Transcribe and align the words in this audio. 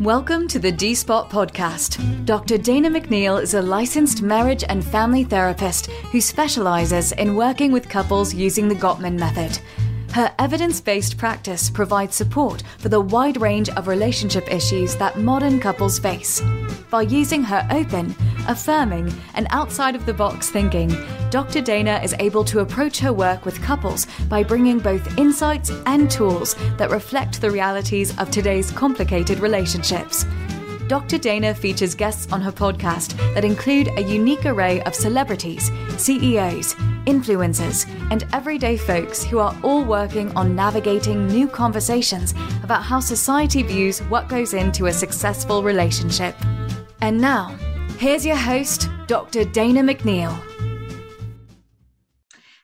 Welcome 0.00 0.48
to 0.48 0.58
the 0.58 0.72
D 0.72 0.92
Spot 0.92 1.30
podcast. 1.30 2.26
Dr. 2.26 2.58
Dana 2.58 2.90
McNeil 2.90 3.40
is 3.40 3.54
a 3.54 3.62
licensed 3.62 4.22
marriage 4.22 4.64
and 4.68 4.84
family 4.84 5.22
therapist 5.22 5.86
who 6.10 6.20
specializes 6.20 7.12
in 7.12 7.36
working 7.36 7.70
with 7.70 7.88
couples 7.88 8.34
using 8.34 8.66
the 8.66 8.74
Gottman 8.74 9.16
method. 9.16 9.56
Her 10.14 10.32
evidence 10.38 10.80
based 10.80 11.18
practice 11.18 11.68
provides 11.68 12.14
support 12.14 12.62
for 12.78 12.88
the 12.88 13.00
wide 13.00 13.40
range 13.40 13.68
of 13.70 13.88
relationship 13.88 14.48
issues 14.48 14.94
that 14.94 15.18
modern 15.18 15.58
couples 15.58 15.98
face. 15.98 16.40
By 16.88 17.02
using 17.02 17.42
her 17.42 17.66
open, 17.72 18.14
affirming, 18.46 19.12
and 19.34 19.48
outside 19.50 19.96
of 19.96 20.06
the 20.06 20.14
box 20.14 20.50
thinking, 20.50 20.96
Dr. 21.30 21.60
Dana 21.60 22.00
is 22.00 22.14
able 22.20 22.44
to 22.44 22.60
approach 22.60 23.00
her 23.00 23.12
work 23.12 23.44
with 23.44 23.60
couples 23.60 24.06
by 24.28 24.44
bringing 24.44 24.78
both 24.78 25.18
insights 25.18 25.72
and 25.86 26.08
tools 26.08 26.54
that 26.76 26.90
reflect 26.90 27.40
the 27.40 27.50
realities 27.50 28.16
of 28.18 28.30
today's 28.30 28.70
complicated 28.70 29.40
relationships. 29.40 30.26
Dr. 30.88 31.18
Dana 31.18 31.54
features 31.54 31.94
guests 31.94 32.32
on 32.32 32.40
her 32.40 32.52
podcast 32.52 33.16
that 33.34 33.44
include 33.44 33.88
a 33.96 34.02
unique 34.02 34.46
array 34.46 34.82
of 34.82 34.94
celebrities, 34.94 35.70
CEOs, 35.96 36.74
influencers, 37.06 37.88
and 38.10 38.26
everyday 38.32 38.76
folks 38.76 39.22
who 39.22 39.38
are 39.38 39.56
all 39.62 39.84
working 39.84 40.34
on 40.36 40.54
navigating 40.54 41.26
new 41.26 41.48
conversations 41.48 42.32
about 42.62 42.82
how 42.82 43.00
society 43.00 43.62
views 43.62 44.00
what 44.02 44.28
goes 44.28 44.54
into 44.54 44.86
a 44.86 44.92
successful 44.92 45.62
relationship. 45.62 46.34
And 47.00 47.20
now, 47.20 47.56
Here's 47.98 48.26
your 48.26 48.36
host, 48.36 48.90
Dr. 49.06 49.44
Dana 49.44 49.80
McNeil. 49.80 50.53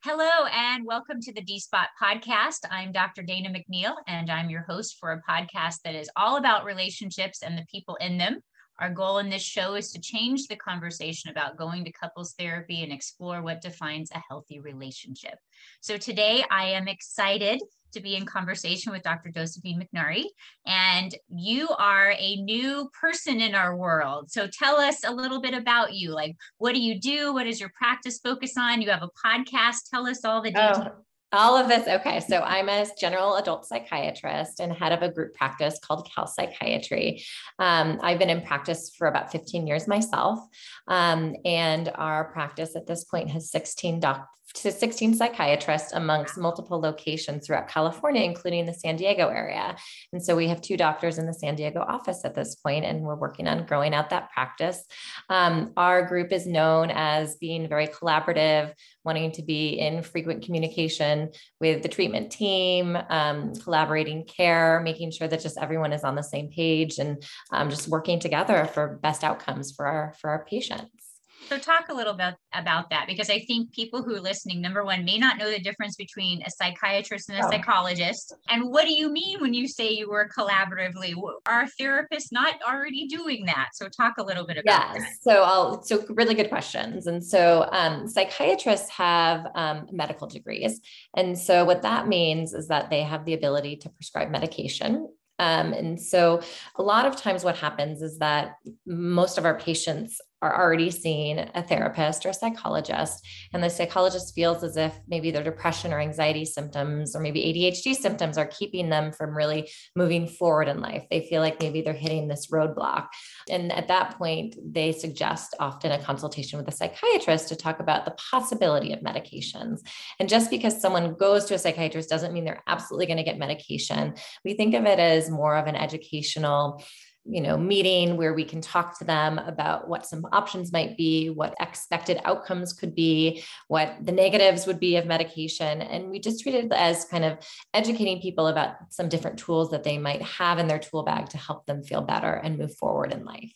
Hello, 0.02 0.46
and 0.50 0.86
welcome 0.86 1.20
to 1.20 1.30
the 1.34 1.42
D 1.42 1.60
Spot 1.60 1.88
podcast. 2.02 2.60
I'm 2.70 2.90
Dr. 2.90 3.22
Dana 3.22 3.50
McNeil, 3.50 3.92
and 4.06 4.30
I'm 4.30 4.48
your 4.48 4.62
host 4.62 4.96
for 4.98 5.12
a 5.12 5.20
podcast 5.30 5.82
that 5.84 5.94
is 5.94 6.08
all 6.16 6.38
about 6.38 6.64
relationships 6.64 7.42
and 7.42 7.58
the 7.58 7.66
people 7.70 7.96
in 7.96 8.16
them. 8.16 8.40
Our 8.78 8.88
goal 8.88 9.18
in 9.18 9.28
this 9.28 9.42
show 9.42 9.74
is 9.74 9.92
to 9.92 10.00
change 10.00 10.46
the 10.46 10.56
conversation 10.56 11.30
about 11.30 11.58
going 11.58 11.84
to 11.84 11.92
couples 11.92 12.34
therapy 12.38 12.82
and 12.82 12.90
explore 12.90 13.42
what 13.42 13.60
defines 13.60 14.10
a 14.10 14.22
healthy 14.26 14.58
relationship. 14.58 15.34
So, 15.82 15.98
today 15.98 16.46
I 16.50 16.70
am 16.70 16.88
excited 16.88 17.60
to 17.92 18.00
be 18.00 18.16
in 18.16 18.26
conversation 18.26 18.92
with 18.92 19.02
Dr. 19.02 19.30
Josephine 19.30 19.86
McNary. 19.94 20.24
And 20.66 21.14
you 21.28 21.68
are 21.68 22.14
a 22.18 22.36
new 22.36 22.90
person 23.00 23.40
in 23.40 23.54
our 23.54 23.76
world. 23.76 24.30
So 24.30 24.46
tell 24.46 24.76
us 24.76 25.04
a 25.04 25.12
little 25.12 25.40
bit 25.40 25.54
about 25.54 25.94
you. 25.94 26.12
Like, 26.12 26.36
what 26.58 26.74
do 26.74 26.80
you 26.80 26.98
do? 26.98 27.32
What 27.32 27.44
does 27.44 27.60
your 27.60 27.70
practice 27.70 28.18
focus 28.18 28.54
on? 28.56 28.82
You 28.82 28.90
have 28.90 29.02
a 29.02 29.10
podcast. 29.26 29.90
Tell 29.90 30.06
us 30.06 30.24
all 30.24 30.42
the 30.42 30.50
details. 30.50 30.78
Oh. 30.80 31.04
All 31.32 31.56
of 31.56 31.68
this. 31.68 31.86
Okay. 31.86 32.18
So 32.18 32.40
I'm 32.40 32.68
a 32.68 32.86
general 32.98 33.36
adult 33.36 33.64
psychiatrist 33.64 34.58
and 34.58 34.72
head 34.72 34.90
of 34.90 35.02
a 35.02 35.12
group 35.12 35.34
practice 35.34 35.78
called 35.80 36.08
CalPsychiatry. 36.16 37.22
Um, 37.60 38.00
I've 38.02 38.18
been 38.18 38.30
in 38.30 38.42
practice 38.42 38.92
for 38.98 39.06
about 39.06 39.30
15 39.30 39.64
years 39.64 39.86
myself. 39.86 40.40
Um, 40.88 41.36
and 41.44 41.88
our 41.94 42.32
practice 42.32 42.74
at 42.74 42.88
this 42.88 43.04
point 43.04 43.30
has 43.30 43.48
16 43.50 44.00
doc- 44.00 44.26
to 44.54 44.72
16 44.72 45.14
psychiatrists 45.14 45.92
amongst 45.92 46.36
multiple 46.36 46.80
locations 46.80 47.46
throughout 47.46 47.68
California, 47.68 48.22
including 48.22 48.66
the 48.66 48.74
San 48.74 48.96
Diego 48.96 49.28
area. 49.28 49.76
And 50.12 50.22
so 50.22 50.36
we 50.36 50.48
have 50.48 50.60
two 50.60 50.76
doctors 50.76 51.18
in 51.18 51.26
the 51.26 51.34
San 51.34 51.54
Diego 51.54 51.80
office 51.80 52.24
at 52.24 52.34
this 52.34 52.54
point, 52.56 52.84
and 52.84 53.02
we're 53.02 53.14
working 53.14 53.46
on 53.46 53.66
growing 53.66 53.94
out 53.94 54.10
that 54.10 54.30
practice. 54.32 54.84
Um, 55.28 55.72
our 55.76 56.06
group 56.06 56.32
is 56.32 56.46
known 56.46 56.90
as 56.90 57.36
being 57.36 57.68
very 57.68 57.86
collaborative, 57.86 58.72
wanting 59.04 59.32
to 59.32 59.42
be 59.42 59.78
in 59.78 60.02
frequent 60.02 60.44
communication 60.44 61.30
with 61.60 61.82
the 61.82 61.88
treatment 61.88 62.30
team, 62.32 62.98
um, 63.08 63.54
collaborating 63.54 64.24
care, 64.24 64.80
making 64.80 65.10
sure 65.10 65.28
that 65.28 65.40
just 65.40 65.58
everyone 65.58 65.92
is 65.92 66.04
on 66.04 66.16
the 66.16 66.22
same 66.22 66.50
page 66.50 66.98
and 66.98 67.22
um, 67.52 67.70
just 67.70 67.88
working 67.88 68.18
together 68.18 68.68
for 68.72 68.98
best 69.02 69.24
outcomes 69.24 69.72
for 69.72 69.86
our, 69.86 70.14
for 70.20 70.30
our 70.30 70.44
patients. 70.44 70.99
So 71.48 71.58
talk 71.58 71.88
a 71.88 71.94
little 71.94 72.14
bit 72.14 72.34
about 72.54 72.90
that 72.90 73.06
because 73.06 73.30
I 73.30 73.40
think 73.40 73.72
people 73.72 74.02
who 74.02 74.14
are 74.14 74.20
listening, 74.20 74.60
number 74.60 74.84
one, 74.84 75.04
may 75.04 75.18
not 75.18 75.38
know 75.38 75.50
the 75.50 75.58
difference 75.58 75.96
between 75.96 76.42
a 76.42 76.50
psychiatrist 76.50 77.28
and 77.28 77.38
a 77.38 77.46
oh. 77.46 77.50
psychologist. 77.50 78.34
And 78.48 78.70
what 78.70 78.86
do 78.86 78.92
you 78.92 79.10
mean 79.10 79.40
when 79.40 79.54
you 79.54 79.66
say 79.66 79.90
you 79.90 80.08
work 80.08 80.32
collaboratively? 80.36 81.14
Are 81.46 81.66
therapists 81.80 82.30
not 82.30 82.54
already 82.68 83.06
doing 83.06 83.46
that? 83.46 83.70
So 83.74 83.88
talk 83.88 84.14
a 84.18 84.22
little 84.22 84.46
bit 84.46 84.58
about 84.58 84.94
yes. 84.94 84.98
that. 84.98 85.08
So 85.22 85.42
I'll 85.42 85.82
so 85.82 86.04
really 86.10 86.34
good 86.34 86.48
questions. 86.48 87.06
And 87.06 87.24
so 87.24 87.68
um, 87.72 88.06
psychiatrists 88.06 88.90
have 88.90 89.46
um, 89.54 89.86
medical 89.90 90.26
degrees, 90.26 90.80
and 91.16 91.36
so 91.38 91.64
what 91.64 91.82
that 91.82 92.06
means 92.06 92.52
is 92.52 92.68
that 92.68 92.90
they 92.90 93.02
have 93.02 93.24
the 93.24 93.34
ability 93.34 93.76
to 93.76 93.88
prescribe 93.88 94.30
medication 94.30 95.08
um, 95.40 95.72
and 95.72 95.98
so, 95.98 96.42
a 96.76 96.82
lot 96.82 97.06
of 97.06 97.16
times, 97.16 97.44
what 97.44 97.56
happens 97.56 98.02
is 98.02 98.18
that 98.18 98.56
most 98.86 99.38
of 99.38 99.46
our 99.46 99.58
patients 99.58 100.20
are 100.42 100.58
already 100.58 100.90
seeing 100.90 101.38
a 101.38 101.62
therapist 101.62 102.24
or 102.24 102.30
a 102.30 102.34
psychologist, 102.34 103.26
and 103.52 103.62
the 103.62 103.70
psychologist 103.70 104.34
feels 104.34 104.64
as 104.64 104.76
if 104.76 104.98
maybe 105.06 105.30
their 105.30 105.42
depression 105.42 105.92
or 105.92 106.00
anxiety 106.00 106.44
symptoms 106.44 107.14
or 107.14 107.20
maybe 107.20 107.40
ADHD 107.40 107.94
symptoms 107.94 108.38
are 108.38 108.46
keeping 108.46 108.88
them 108.88 109.12
from 109.12 109.36
really 109.36 109.70
moving 109.94 110.26
forward 110.26 110.68
in 110.68 110.80
life. 110.80 111.04
They 111.10 111.26
feel 111.28 111.42
like 111.42 111.60
maybe 111.60 111.82
they're 111.82 111.92
hitting 111.92 112.28
this 112.28 112.48
roadblock. 112.50 113.08
And 113.50 113.72
at 113.72 113.88
that 113.88 114.16
point, 114.16 114.56
they 114.62 114.92
suggest 114.92 115.54
often 115.60 115.92
a 115.92 116.02
consultation 116.02 116.58
with 116.58 116.68
a 116.68 116.76
psychiatrist 116.76 117.48
to 117.48 117.56
talk 117.56 117.80
about 117.80 118.04
the 118.04 118.16
possibility 118.30 118.92
of 118.92 119.00
medications. 119.00 119.80
And 120.18 120.28
just 120.28 120.50
because 120.50 120.80
someone 120.80 121.14
goes 121.14 121.44
to 121.46 121.54
a 121.54 121.58
psychiatrist 121.58 122.08
doesn't 122.08 122.32
mean 122.32 122.44
they're 122.44 122.62
absolutely 122.66 123.06
going 123.06 123.18
to 123.18 123.22
get 123.22 123.38
medication. 123.38 124.14
We 124.44 124.54
think 124.54 124.74
of 124.74 124.84
it 124.86 124.98
as 124.98 125.30
more 125.30 125.56
of 125.56 125.66
an 125.66 125.76
educational 125.76 126.82
you 127.24 127.40
know 127.40 127.56
meeting 127.56 128.16
where 128.16 128.32
we 128.32 128.44
can 128.44 128.60
talk 128.60 128.98
to 128.98 129.04
them 129.04 129.38
about 129.38 129.88
what 129.88 130.06
some 130.06 130.26
options 130.32 130.72
might 130.72 130.96
be 130.96 131.28
what 131.28 131.54
expected 131.60 132.18
outcomes 132.24 132.72
could 132.72 132.94
be 132.94 133.42
what 133.68 133.94
the 134.00 134.12
negatives 134.12 134.66
would 134.66 134.80
be 134.80 134.96
of 134.96 135.06
medication. 135.06 135.82
And 135.82 136.10
we 136.10 136.18
just 136.18 136.42
treat 136.42 136.54
it 136.54 136.72
as 136.72 137.04
kind 137.04 137.24
of 137.24 137.38
educating 137.74 138.20
people 138.20 138.46
about 138.48 138.74
some 138.90 139.08
different 139.08 139.38
tools 139.38 139.70
that 139.70 139.84
they 139.84 139.98
might 139.98 140.22
have 140.22 140.58
in 140.58 140.66
their 140.66 140.78
tool 140.78 141.02
bag 141.02 141.28
to 141.30 141.38
help 141.38 141.66
them 141.66 141.82
feel 141.82 142.02
better 142.02 142.32
and 142.32 142.58
move 142.58 142.74
forward 142.76 143.12
in 143.12 143.24
life. 143.24 143.52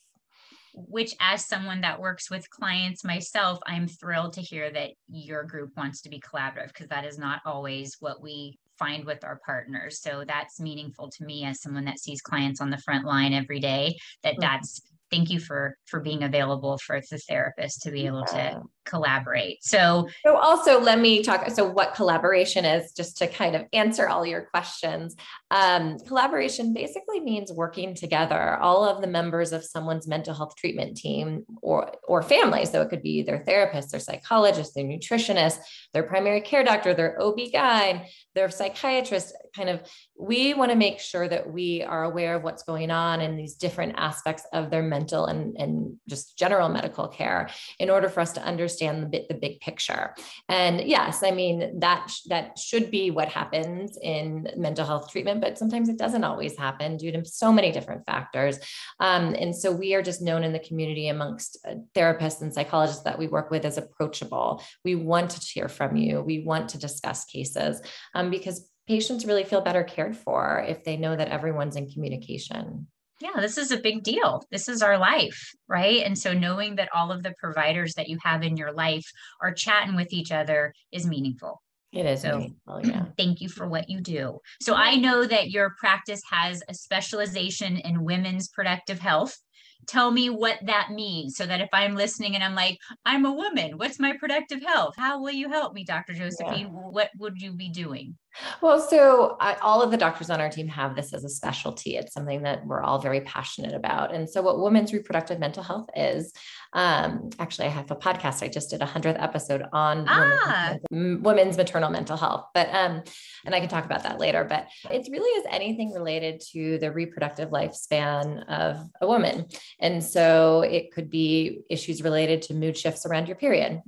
Which 0.75 1.15
as 1.21 1.45
someone 1.47 1.83
that 1.83 2.01
works 2.01 2.31
with 2.31 2.51
clients 2.51 3.05
myself 3.05 3.61
i'm 3.67 3.87
thrilled 3.87 4.33
to 4.33 4.41
hear 4.41 4.73
that 4.73 4.91
your 5.09 5.45
group 5.45 5.71
wants 5.77 6.03
to 6.03 6.09
be 6.09 6.21
collaborative 6.21 6.69
because 6.69 6.89
that 6.89 7.05
is 7.05 7.17
not 7.17 7.43
always 7.47 7.97
what 8.01 8.21
we 8.21 8.59
find 8.79 9.05
with 9.05 9.25
our 9.25 9.41
partners. 9.45 10.01
So 10.01 10.25
that's 10.27 10.61
meaningful 10.61 11.11
to 11.11 11.25
me 11.25 11.45
as 11.45 11.61
someone 11.61 11.85
that 11.85 11.99
sees 11.99 12.21
clients 12.21 12.61
on 12.61 12.71
the 12.71 12.79
front 12.79 13.05
line 13.05 13.33
every 13.33 13.61
day 13.61 13.97
that 14.23 14.33
mm-hmm. 14.33 14.41
that's 14.41 14.81
thank 15.11 15.31
you 15.31 15.39
for 15.39 15.77
for 15.87 16.01
being 16.01 16.23
available 16.23 16.79
for 16.79 17.01
the 17.11 17.19
therapist 17.19 17.83
to 17.83 17.91
be 17.91 18.07
able 18.07 18.25
to 18.25 18.63
collaborate. 18.85 19.65
So 19.65 20.09
so 20.25 20.37
also 20.37 20.81
let 20.81 20.99
me 20.99 21.23
talk 21.23 21.49
so 21.51 21.69
what 21.69 21.95
collaboration 21.95 22.65
is 22.65 22.93
just 22.93 23.17
to 23.19 23.27
kind 23.27 23.57
of 23.57 23.65
answer 23.73 24.09
all 24.09 24.27
your 24.27 24.43
questions. 24.43 25.17
Um, 25.51 25.99
collaboration 26.01 26.75
basically 26.75 27.21
means 27.21 27.53
working 27.53 27.95
together 27.95 28.57
all 28.57 28.85
of 28.85 29.01
the 29.01 29.07
members 29.07 29.53
of 29.53 29.65
someone's 29.65 30.07
mental 30.07 30.35
health 30.35 30.57
treatment 30.57 30.97
team 30.97 31.45
or 31.63 31.93
or 32.07 32.23
family. 32.23 32.67
So 32.67 32.83
it 32.83 32.91
could 32.91 33.03
be 33.03 33.23
their 33.23 33.39
therapist 33.39 33.91
their 33.91 34.01
psychologist 34.01 34.75
their 34.75 34.85
nutritionist 34.85 35.59
their 35.93 36.03
primary 36.03 36.41
care 36.41 36.65
doctor 36.65 36.95
their 36.95 37.21
ob-gyn 37.21 38.03
their 38.35 38.51
psychiatrist. 38.51 39.35
Kind 39.57 39.69
of 39.69 39.81
we 40.19 40.55
want 40.55 40.71
to 40.71 40.77
make 40.77 41.01
sure 41.01 41.29
that 41.29 41.53
we 41.53 41.83
are 41.83 42.05
aware 42.05 42.35
of 42.37 42.43
what's 42.43 42.65
going 42.65 42.91
on 42.91 43.21
in 43.21 43.37
these 43.37 43.55
different 43.55 43.95
aspects 43.97 44.45
of 44.53 44.71
their 44.71 44.83
mental 44.83 45.27
and, 45.27 45.57
and 45.57 45.97
just 46.09 46.39
general 46.39 46.69
medical 46.69 47.09
care 47.09 47.49
in 47.79 47.91
order 47.91 48.09
for 48.09 48.21
us 48.21 48.33
to 48.33 48.43
understand 48.43 48.74
the 48.77 49.07
bit 49.07 49.29
the 49.29 49.35
big 49.35 49.61
picture. 49.61 50.15
And 50.49 50.81
yes 50.81 51.23
i 51.23 51.31
mean 51.31 51.81
that 51.81 52.13
that 52.29 52.59
should 52.59 52.91
be 52.91 53.11
what 53.11 53.29
happens 53.29 53.99
in 54.03 54.49
mental 54.57 54.87
health 54.87 55.11
treatment 55.11 55.41
but 55.41 55.59
sometimes 55.59 55.89
it 55.89 55.99
doesn't 55.99 56.25
always 56.25 56.57
happen 56.57 56.97
due 56.97 57.13
to 57.13 57.25
so 57.25 57.53
many 57.53 57.71
different 57.71 58.05
factors. 58.07 58.59
Um, 59.01 59.35
and 59.39 59.55
so 59.55 59.73
we 59.73 59.95
are 59.95 60.03
just 60.03 60.23
known 60.23 60.45
in 60.45 60.53
the 60.53 60.59
community 60.59 61.09
amongst 61.09 61.59
uh, 61.69 61.75
therapists 61.95 62.41
and 62.43 62.53
psychologists 62.53 63.03
that 63.03 63.19
we 63.19 63.29
work 63.29 63.51
with 63.51 63.65
as 63.65 63.79
approachable. 63.79 64.63
We 64.85 64.95
want 64.95 65.31
to 65.31 65.41
hear 65.41 65.69
from 65.69 65.97
you. 65.97 66.23
We 66.23 66.45
want 66.45 66.71
to 66.71 66.79
discuss 66.79 67.25
cases 67.25 67.81
um, 68.15 68.31
because 68.31 68.71
patients 68.87 69.27
really 69.27 69.45
feel 69.45 69.61
better 69.61 69.83
cared 69.83 70.17
for 70.17 70.65
if 70.69 70.85
they 70.85 70.97
know 70.97 71.17
that 71.17 71.29
everyone's 71.29 71.77
in 71.77 71.91
communication. 71.91 72.87
Yeah, 73.21 73.41
this 73.41 73.59
is 73.59 73.71
a 73.71 73.79
big 73.79 74.03
deal. 74.03 74.45
This 74.51 74.69
is 74.69 74.83
our 74.83 74.99
life, 74.99 75.53
right? 75.69 76.03
And 76.05 76.19
so 76.19 76.33
knowing 76.33 76.77
that 76.77 76.89
all 76.95 77.13
of 77.13 77.23
the 77.23 77.35
providers 77.39 77.95
that 77.95 78.09
you 78.09 78.19
have 78.23 78.43
in 78.43 78.57
your 78.57 78.73
life 78.73 79.05
are 79.41 79.53
chatting 79.53 79.95
with 79.95 80.13
each 80.13 80.33
other 80.33 80.75
is 80.91 81.07
meaningful. 81.07 81.63
It 81.93 82.07
is. 82.07 82.23
So 82.23 82.49
yeah. 82.83 83.05
thank 83.17 83.41
you 83.41 83.49
for 83.49 83.69
what 83.69 83.89
you 83.89 84.01
do. 84.01 84.39
So 84.61 84.75
I 84.75 84.97
know 84.97 85.25
that 85.25 85.51
your 85.51 85.75
practice 85.79 86.23
has 86.29 86.63
a 86.69 86.75
specialization 86.75 87.77
in 87.77 88.05
women's 88.05 88.49
productive 88.49 88.99
health. 88.99 89.39
Tell 89.87 90.11
me 90.11 90.29
what 90.31 90.59
that 90.65 90.91
means 90.91 91.37
so 91.37 91.47
that 91.47 91.61
if 91.61 91.69
I'm 91.73 91.95
listening 91.95 92.35
and 92.35 92.43
I'm 92.43 92.55
like, 92.55 92.79
I'm 93.05 93.27
a 93.27 93.33
woman, 93.33 93.77
what's 93.77 94.01
my 94.01 94.17
productive 94.19 94.63
health? 94.63 94.95
How 94.97 95.21
will 95.21 95.31
you 95.31 95.51
help 95.51 95.73
me, 95.73 95.85
Dr. 95.85 96.15
Josephine? 96.15 96.67
Yeah. 96.67 96.89
What 96.91 97.11
would 97.19 97.41
you 97.41 97.53
be 97.53 97.69
doing? 97.69 98.17
Well, 98.61 98.81
so 98.81 99.37
I, 99.41 99.55
all 99.55 99.83
of 99.83 99.91
the 99.91 99.97
doctors 99.97 100.31
on 100.31 100.41
our 100.41 100.51
team 100.51 100.69
have 100.69 100.97
this 100.97 101.13
as 101.13 101.25
a 101.25 101.29
specialty. 101.29 101.97
It's 101.97 102.13
something 102.13 102.43
that 102.43 102.67
we're 102.67 102.83
all 102.83 102.99
very 102.99 103.21
passionate 103.21 103.75
about. 103.75 104.15
And 104.15 104.29
so, 104.29 104.43
what 104.43 104.61
women's 104.61 104.93
reproductive 104.93 105.39
mental 105.39 105.63
health 105.63 105.89
is, 105.95 106.33
um, 106.73 107.31
actually, 107.39 107.67
I 107.67 107.71
have 107.71 107.91
a 107.91 107.97
podcast. 107.97 108.43
I 108.43 108.49
just 108.49 108.71
did 108.71 108.83
a 108.83 108.87
hundredth 108.87 109.21
episode 109.21 109.63
on 109.73 110.07
ah. 110.09 110.77
women's, 110.91 111.23
women's, 111.23 111.57
maternal 111.57 111.91
mental 111.91 112.17
health, 112.17 112.47
but 112.55 112.69
um, 112.71 113.03
and 113.45 113.55
I 113.55 113.61
can 113.61 113.69
talk 113.69 113.85
about 113.85 114.03
that 114.03 114.19
later. 114.19 114.45
But 114.45 114.67
it 114.91 115.07
really 115.11 115.31
is 115.41 115.47
anything 115.51 115.93
related 115.93 116.43
to 116.53 116.79
the 116.79 116.91
reproductive 116.91 117.51
lifespan 117.51 118.45
of 118.49 118.79
a 119.01 119.07
woman, 119.07 119.47
and 119.81 120.03
so 120.03 120.63
it 120.63 120.93
could 120.93 121.11
be 121.11 121.61
issues 121.71 122.03
related 122.03 122.43
to 122.43 122.55
mood 122.55 122.77
shifts 122.77 123.07
around 123.07 123.29
your 123.29 123.37
period. 123.37 123.81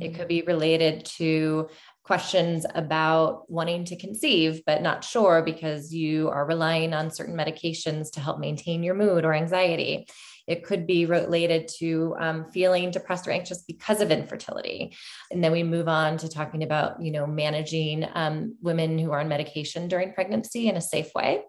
It 0.00 0.14
could 0.14 0.28
be 0.28 0.42
related 0.42 1.04
to 1.16 1.68
questions 2.04 2.66
about 2.74 3.50
wanting 3.50 3.84
to 3.84 3.96
conceive, 3.96 4.62
but 4.66 4.82
not 4.82 5.04
sure 5.04 5.42
because 5.42 5.94
you 5.94 6.28
are 6.30 6.46
relying 6.46 6.94
on 6.94 7.10
certain 7.10 7.36
medications 7.36 8.10
to 8.12 8.20
help 8.20 8.38
maintain 8.38 8.82
your 8.82 8.94
mood 8.94 9.24
or 9.24 9.32
anxiety. 9.32 10.06
It 10.48 10.64
could 10.64 10.86
be 10.86 11.06
related 11.06 11.68
to 11.78 12.16
um, 12.18 12.50
feeling 12.50 12.90
depressed 12.90 13.28
or 13.28 13.30
anxious 13.30 13.62
because 13.62 14.00
of 14.00 14.10
infertility. 14.10 14.96
And 15.30 15.42
then 15.42 15.52
we 15.52 15.62
move 15.62 15.86
on 15.86 16.16
to 16.18 16.28
talking 16.28 16.64
about, 16.64 17.00
you 17.00 17.12
know, 17.12 17.26
managing 17.26 18.04
um, 18.14 18.56
women 18.60 18.98
who 18.98 19.12
are 19.12 19.20
on 19.20 19.28
medication 19.28 19.86
during 19.86 20.12
pregnancy 20.12 20.68
in 20.68 20.76
a 20.76 20.80
safe 20.80 21.14
way 21.14 21.42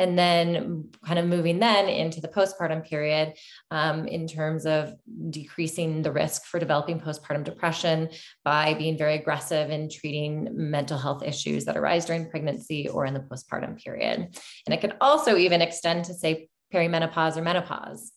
and 0.00 0.18
then 0.18 0.88
kind 1.04 1.18
of 1.18 1.26
moving 1.26 1.58
then 1.58 1.86
into 1.86 2.22
the 2.22 2.28
postpartum 2.28 2.82
period 2.82 3.34
um, 3.70 4.06
in 4.06 4.26
terms 4.26 4.64
of 4.64 4.94
decreasing 5.28 6.00
the 6.00 6.10
risk 6.10 6.46
for 6.46 6.58
developing 6.58 6.98
postpartum 6.98 7.44
depression 7.44 8.08
by 8.42 8.72
being 8.72 8.96
very 8.96 9.14
aggressive 9.14 9.68
in 9.68 9.90
treating 9.90 10.48
mental 10.52 10.96
health 10.96 11.22
issues 11.22 11.66
that 11.66 11.76
arise 11.76 12.06
during 12.06 12.30
pregnancy 12.30 12.88
or 12.88 13.04
in 13.04 13.12
the 13.12 13.20
postpartum 13.20 13.76
period. 13.76 14.34
And 14.66 14.74
it 14.74 14.80
can 14.80 14.94
also 15.02 15.36
even 15.36 15.60
extend 15.60 16.06
to 16.06 16.14
say 16.14 16.48
perimenopause 16.72 17.36
or 17.36 17.42
menopause. 17.42 18.12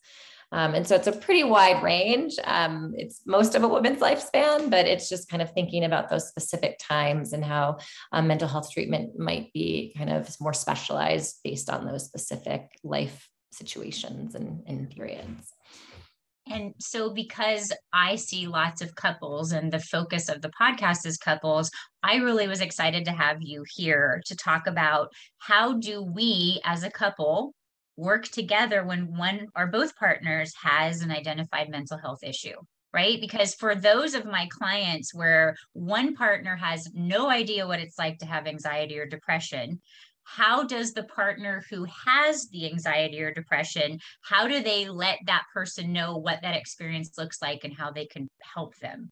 Um, 0.54 0.76
and 0.76 0.88
so 0.88 0.96
it's 0.96 1.08
a 1.08 1.12
pretty 1.12 1.44
wide 1.44 1.82
range. 1.82 2.36
Um, 2.44 2.94
it's 2.96 3.22
most 3.26 3.56
of 3.56 3.64
a 3.64 3.68
woman's 3.68 4.00
lifespan, 4.00 4.70
but 4.70 4.86
it's 4.86 5.10
just 5.10 5.28
kind 5.28 5.42
of 5.42 5.52
thinking 5.52 5.84
about 5.84 6.10
those 6.10 6.28
specific 6.28 6.78
times 6.80 7.34
and 7.34 7.44
how 7.44 7.80
um, 8.12 8.28
mental 8.28 8.48
health 8.48 8.72
treatment 8.72 9.18
might 9.18 9.52
be 9.52 9.94
kind 9.98 10.12
of 10.12 10.30
more 10.40 10.54
specialized 10.54 11.40
based 11.44 11.72
on 11.72 11.88
those 11.88 12.06
specific 12.06 12.70
life 12.84 13.28
situations 13.52 14.36
and, 14.36 14.64
and 14.68 14.92
periods. 14.92 15.54
And 16.48 16.74
so, 16.78 17.10
because 17.10 17.72
I 17.94 18.18
see 18.18 18.48
lots 18.48 18.82
of 18.82 18.96
couples 18.96 19.54
and 19.54 19.72
the 19.72 19.80
focus 19.80 20.30
of 20.30 20.42
the 20.42 20.52
podcast 20.52 21.06
is 21.06 21.18
couples, 21.18 21.72
I 22.04 22.18
really 22.18 22.48
was 22.48 22.60
excited 22.60 23.06
to 23.06 23.12
have 23.12 23.38
you 23.42 23.64
here 23.76 24.22
to 24.26 24.36
talk 24.36 24.68
about 24.68 25.14
how 25.40 25.74
do 25.74 26.04
we 26.04 26.60
as 26.66 26.84
a 26.84 26.92
couple 26.92 27.54
work 27.96 28.28
together 28.28 28.84
when 28.84 29.16
one 29.18 29.48
or 29.56 29.68
both 29.68 29.96
partners 29.96 30.54
has 30.62 31.02
an 31.02 31.12
identified 31.12 31.70
mental 31.70 31.98
health 31.98 32.24
issue 32.24 32.56
right? 32.94 33.20
Because 33.20 33.56
for 33.56 33.74
those 33.74 34.14
of 34.14 34.24
my 34.24 34.48
clients 34.52 35.16
where 35.16 35.56
one 35.74 36.16
partner 36.16 36.56
has 36.56 36.88
no 36.94 37.28
idea 37.28 37.66
what 37.66 37.80
it's 37.80 37.98
like 37.98 38.20
to 38.20 38.28
have 38.28 38.46
anxiety 38.46 39.00
or 39.00 39.08
depression, 39.08 39.82
how 40.24 40.64
does 40.64 40.94
the 40.94 41.04
partner 41.04 41.64
who 41.70 41.86
has 42.06 42.48
the 42.50 42.66
anxiety 42.66 43.22
or 43.22 43.34
depression 43.34 44.00
how 44.22 44.48
do 44.48 44.64
they 44.64 44.88
let 44.88 45.20
that 45.26 45.44
person 45.54 45.92
know 45.92 46.18
what 46.18 46.42
that 46.42 46.56
experience 46.56 47.12
looks 47.18 47.42
like 47.42 47.64
and 47.64 47.74
how 47.76 47.92
they 47.92 48.06
can 48.06 48.28
help 48.56 48.76
them 48.78 49.12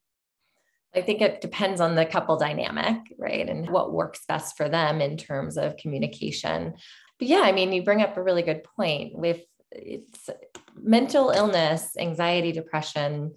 I 0.93 1.01
think 1.01 1.21
it 1.21 1.41
depends 1.41 1.79
on 1.79 1.95
the 1.95 2.05
couple 2.05 2.37
dynamic, 2.37 2.97
right? 3.17 3.47
And 3.47 3.69
what 3.69 3.93
works 3.93 4.21
best 4.27 4.57
for 4.57 4.67
them 4.67 4.99
in 4.99 5.17
terms 5.17 5.57
of 5.57 5.77
communication. 5.77 6.73
But 7.17 7.27
yeah, 7.27 7.41
I 7.41 7.51
mean, 7.51 7.71
you 7.71 7.83
bring 7.83 8.01
up 8.01 8.17
a 8.17 8.23
really 8.23 8.41
good 8.41 8.63
point 8.63 9.17
with 9.17 9.41
it's 9.71 10.29
mental 10.75 11.29
illness, 11.29 11.95
anxiety, 11.97 12.51
depression 12.51 13.35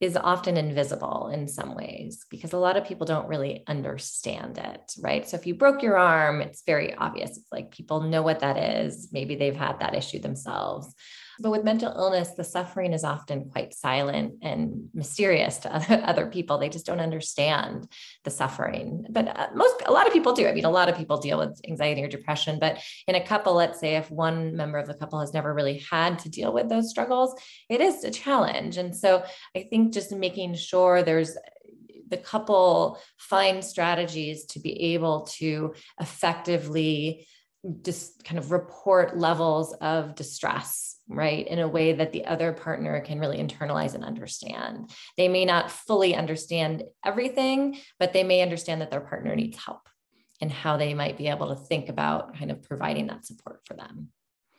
is 0.00 0.16
often 0.16 0.56
invisible 0.56 1.30
in 1.32 1.46
some 1.46 1.76
ways 1.76 2.26
because 2.28 2.52
a 2.52 2.58
lot 2.58 2.76
of 2.76 2.84
people 2.84 3.06
don't 3.06 3.28
really 3.28 3.62
understand 3.68 4.58
it, 4.58 4.92
right? 5.00 5.28
So 5.28 5.36
if 5.36 5.46
you 5.46 5.54
broke 5.54 5.80
your 5.80 5.96
arm, 5.96 6.40
it's 6.40 6.64
very 6.66 6.92
obvious. 6.92 7.36
It's 7.36 7.52
like 7.52 7.70
people 7.70 8.00
know 8.00 8.20
what 8.22 8.40
that 8.40 8.56
is. 8.56 9.10
Maybe 9.12 9.36
they've 9.36 9.54
had 9.54 9.78
that 9.78 9.94
issue 9.94 10.18
themselves. 10.18 10.92
But 11.40 11.50
with 11.50 11.64
mental 11.64 11.92
illness, 11.92 12.30
the 12.30 12.44
suffering 12.44 12.92
is 12.92 13.04
often 13.04 13.50
quite 13.50 13.74
silent 13.74 14.34
and 14.42 14.88
mysterious 14.94 15.58
to 15.58 15.74
other, 15.74 16.02
other 16.06 16.26
people. 16.26 16.58
They 16.58 16.68
just 16.68 16.86
don't 16.86 17.00
understand 17.00 17.88
the 18.24 18.30
suffering. 18.30 19.06
But 19.10 19.36
uh, 19.36 19.48
most, 19.54 19.82
a 19.86 19.92
lot 19.92 20.06
of 20.06 20.12
people 20.12 20.32
do. 20.32 20.46
I 20.46 20.52
mean, 20.52 20.64
a 20.64 20.70
lot 20.70 20.88
of 20.88 20.96
people 20.96 21.18
deal 21.18 21.38
with 21.38 21.60
anxiety 21.68 22.02
or 22.02 22.08
depression. 22.08 22.58
But 22.58 22.78
in 23.06 23.14
a 23.14 23.24
couple, 23.24 23.54
let's 23.54 23.80
say 23.80 23.96
if 23.96 24.10
one 24.10 24.56
member 24.56 24.78
of 24.78 24.86
the 24.86 24.94
couple 24.94 25.20
has 25.20 25.34
never 25.34 25.52
really 25.52 25.82
had 25.90 26.18
to 26.20 26.28
deal 26.28 26.52
with 26.52 26.68
those 26.68 26.90
struggles, 26.90 27.34
it 27.68 27.80
is 27.80 28.04
a 28.04 28.10
challenge. 28.10 28.76
And 28.76 28.94
so 28.94 29.24
I 29.56 29.66
think 29.70 29.92
just 29.92 30.12
making 30.12 30.54
sure 30.54 31.02
there's 31.02 31.36
the 32.12 32.16
couple 32.18 32.98
find 33.16 33.64
strategies 33.64 34.44
to 34.44 34.60
be 34.60 34.94
able 34.94 35.22
to 35.22 35.74
effectively 35.98 37.26
just 37.82 38.22
kind 38.24 38.38
of 38.38 38.50
report 38.50 39.16
levels 39.16 39.72
of 39.74 40.14
distress, 40.14 40.98
right, 41.14 41.46
in 41.46 41.58
a 41.58 41.68
way 41.68 41.92
that 41.92 42.12
the 42.12 42.24
other 42.24 42.52
partner 42.52 43.00
can 43.00 43.20
really 43.20 43.38
internalize 43.38 43.94
and 43.94 44.04
understand. 44.04 44.90
They 45.16 45.28
may 45.28 45.44
not 45.44 45.70
fully 45.70 46.14
understand 46.14 46.84
everything, 47.04 47.78
but 47.98 48.12
they 48.12 48.24
may 48.24 48.42
understand 48.42 48.80
that 48.80 48.90
their 48.90 49.00
partner 49.00 49.34
needs 49.36 49.62
help 49.64 49.88
and 50.40 50.50
how 50.50 50.76
they 50.76 50.94
might 50.94 51.18
be 51.18 51.28
able 51.28 51.54
to 51.54 51.60
think 51.66 51.88
about 51.88 52.36
kind 52.36 52.50
of 52.50 52.62
providing 52.62 53.06
that 53.06 53.26
support 53.26 53.60
for 53.64 53.74
them. 53.74 54.08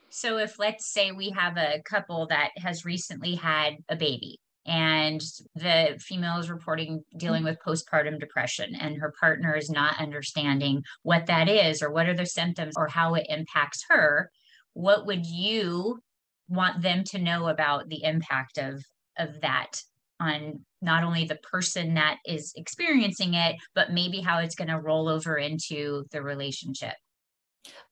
So, 0.10 0.38
if 0.38 0.60
let's 0.60 0.86
say 0.86 1.12
we 1.12 1.32
have 1.32 1.58
a 1.58 1.82
couple 1.84 2.28
that 2.28 2.52
has 2.58 2.86
recently 2.86 3.36
had 3.36 3.78
a 3.90 3.96
baby 3.96 4.40
and 4.66 5.22
the 5.56 5.98
female 6.00 6.38
is 6.38 6.50
reporting 6.50 7.04
dealing 7.18 7.44
with 7.44 7.58
postpartum 7.66 8.20
depression 8.20 8.76
and 8.76 8.98
her 8.98 9.14
partner 9.20 9.56
is 9.56 9.70
not 9.70 10.00
understanding 10.00 10.84
what 11.02 11.26
that 11.26 11.50
is 11.50 11.82
or 11.82 11.92
what 11.92 12.08
are 12.08 12.14
the 12.14 12.26
symptoms 12.26 12.76
or 12.78 12.88
how 12.88 13.16
it 13.16 13.26
impacts 13.28 13.84
her 13.90 14.32
what 14.74 15.06
would 15.06 15.26
you 15.26 16.00
want 16.48 16.82
them 16.82 17.04
to 17.06 17.20
know 17.20 17.48
about 17.48 17.90
the 17.90 18.04
impact 18.04 18.58
of 18.58 18.84
of 19.18 19.42
that 19.42 19.82
on 20.20 20.60
not 20.82 21.04
only 21.04 21.26
the 21.26 21.36
person 21.36 21.94
that 21.94 22.18
is 22.26 22.54
experiencing 22.56 23.34
it 23.34 23.56
but 23.76 23.92
maybe 23.92 24.22
how 24.22 24.40
it's 24.40 24.56
going 24.56 24.70
to 24.70 24.80
roll 24.80 25.08
over 25.08 25.38
into 25.38 26.06
the 26.12 26.22
relationship. 26.22 26.96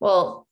Well 0.00 0.46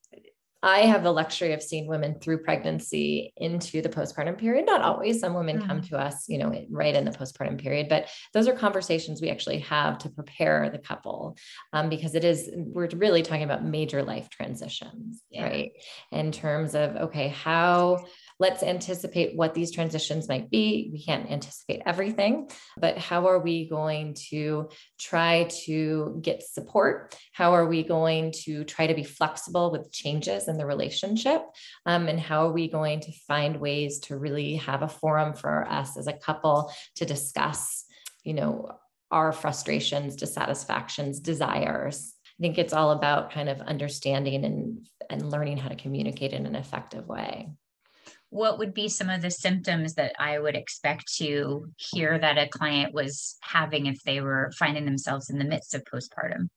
I 0.63 0.81
have 0.81 1.03
the 1.03 1.11
luxury 1.11 1.53
of 1.53 1.63
seeing 1.63 1.87
women 1.87 2.19
through 2.19 2.43
pregnancy 2.43 3.33
into 3.37 3.81
the 3.81 3.89
postpartum 3.89 4.37
period. 4.37 4.65
Not 4.65 4.81
always. 4.81 5.19
Some 5.19 5.33
women 5.33 5.57
mm-hmm. 5.57 5.67
come 5.67 5.81
to 5.81 5.97
us, 5.97 6.25
you 6.27 6.37
know, 6.37 6.53
right 6.69 6.95
in 6.95 7.05
the 7.05 7.11
postpartum 7.11 7.59
period, 7.59 7.89
but 7.89 8.09
those 8.33 8.47
are 8.47 8.53
conversations 8.53 9.21
we 9.21 9.29
actually 9.29 9.59
have 9.59 9.97
to 9.99 10.09
prepare 10.09 10.69
the 10.69 10.77
couple 10.77 11.37
um, 11.73 11.89
because 11.89 12.15
it 12.15 12.23
is, 12.23 12.49
we're 12.55 12.89
really 12.95 13.23
talking 13.23 13.43
about 13.43 13.63
major 13.63 14.03
life 14.03 14.29
transitions, 14.29 15.23
yeah. 15.31 15.43
right? 15.43 15.71
In 16.11 16.31
terms 16.31 16.75
of, 16.75 16.95
okay, 16.95 17.29
how 17.29 18.05
let's 18.41 18.63
anticipate 18.63 19.35
what 19.35 19.53
these 19.53 19.69
transitions 19.69 20.27
might 20.27 20.49
be. 20.49 20.89
We 20.91 21.03
can't 21.03 21.29
anticipate 21.29 21.83
everything, 21.85 22.49
but 22.75 22.97
how 22.97 23.27
are 23.27 23.37
we 23.37 23.69
going 23.69 24.15
to 24.31 24.69
try 24.99 25.43
to 25.65 26.19
get 26.23 26.41
support? 26.41 27.15
How 27.33 27.53
are 27.53 27.67
we 27.67 27.83
going 27.83 28.33
to 28.45 28.63
try 28.63 28.87
to 28.87 28.95
be 28.95 29.03
flexible 29.03 29.71
with 29.71 29.91
changes 29.91 30.47
in 30.47 30.57
the 30.57 30.65
relationship? 30.65 31.43
Um, 31.85 32.07
and 32.07 32.19
how 32.19 32.47
are 32.47 32.51
we 32.51 32.67
going 32.67 33.01
to 33.01 33.11
find 33.27 33.61
ways 33.61 33.99
to 33.99 34.17
really 34.17 34.55
have 34.55 34.81
a 34.81 34.89
forum 34.89 35.35
for 35.35 35.67
us 35.69 35.95
as 35.95 36.07
a 36.07 36.13
couple 36.13 36.73
to 36.95 37.05
discuss, 37.05 37.85
you 38.23 38.33
know, 38.33 38.71
our 39.11 39.31
frustrations, 39.33 40.15
dissatisfactions, 40.15 41.19
desires. 41.19 42.15
I 42.39 42.41
think 42.41 42.57
it's 42.57 42.73
all 42.73 42.89
about 42.89 43.31
kind 43.31 43.49
of 43.49 43.61
understanding 43.61 44.43
and, 44.45 44.87
and 45.11 45.31
learning 45.31 45.57
how 45.57 45.69
to 45.69 45.75
communicate 45.75 46.33
in 46.33 46.47
an 46.47 46.55
effective 46.55 47.07
way 47.07 47.51
what 48.31 48.57
would 48.57 48.73
be 48.73 48.87
some 48.87 49.09
of 49.09 49.21
the 49.21 49.29
symptoms 49.29 49.95
that 49.95 50.13
I 50.17 50.39
would 50.39 50.55
expect 50.55 51.13
to 51.17 51.69
hear 51.77 52.17
that 52.17 52.37
a 52.37 52.47
client 52.47 52.93
was 52.93 53.37
having 53.41 53.85
if 53.85 54.01
they 54.03 54.21
were 54.21 54.51
finding 54.57 54.85
themselves 54.85 55.29
in 55.29 55.37
the 55.37 55.45
midst 55.45 55.75
of 55.75 55.83
postpartum? 55.83 56.47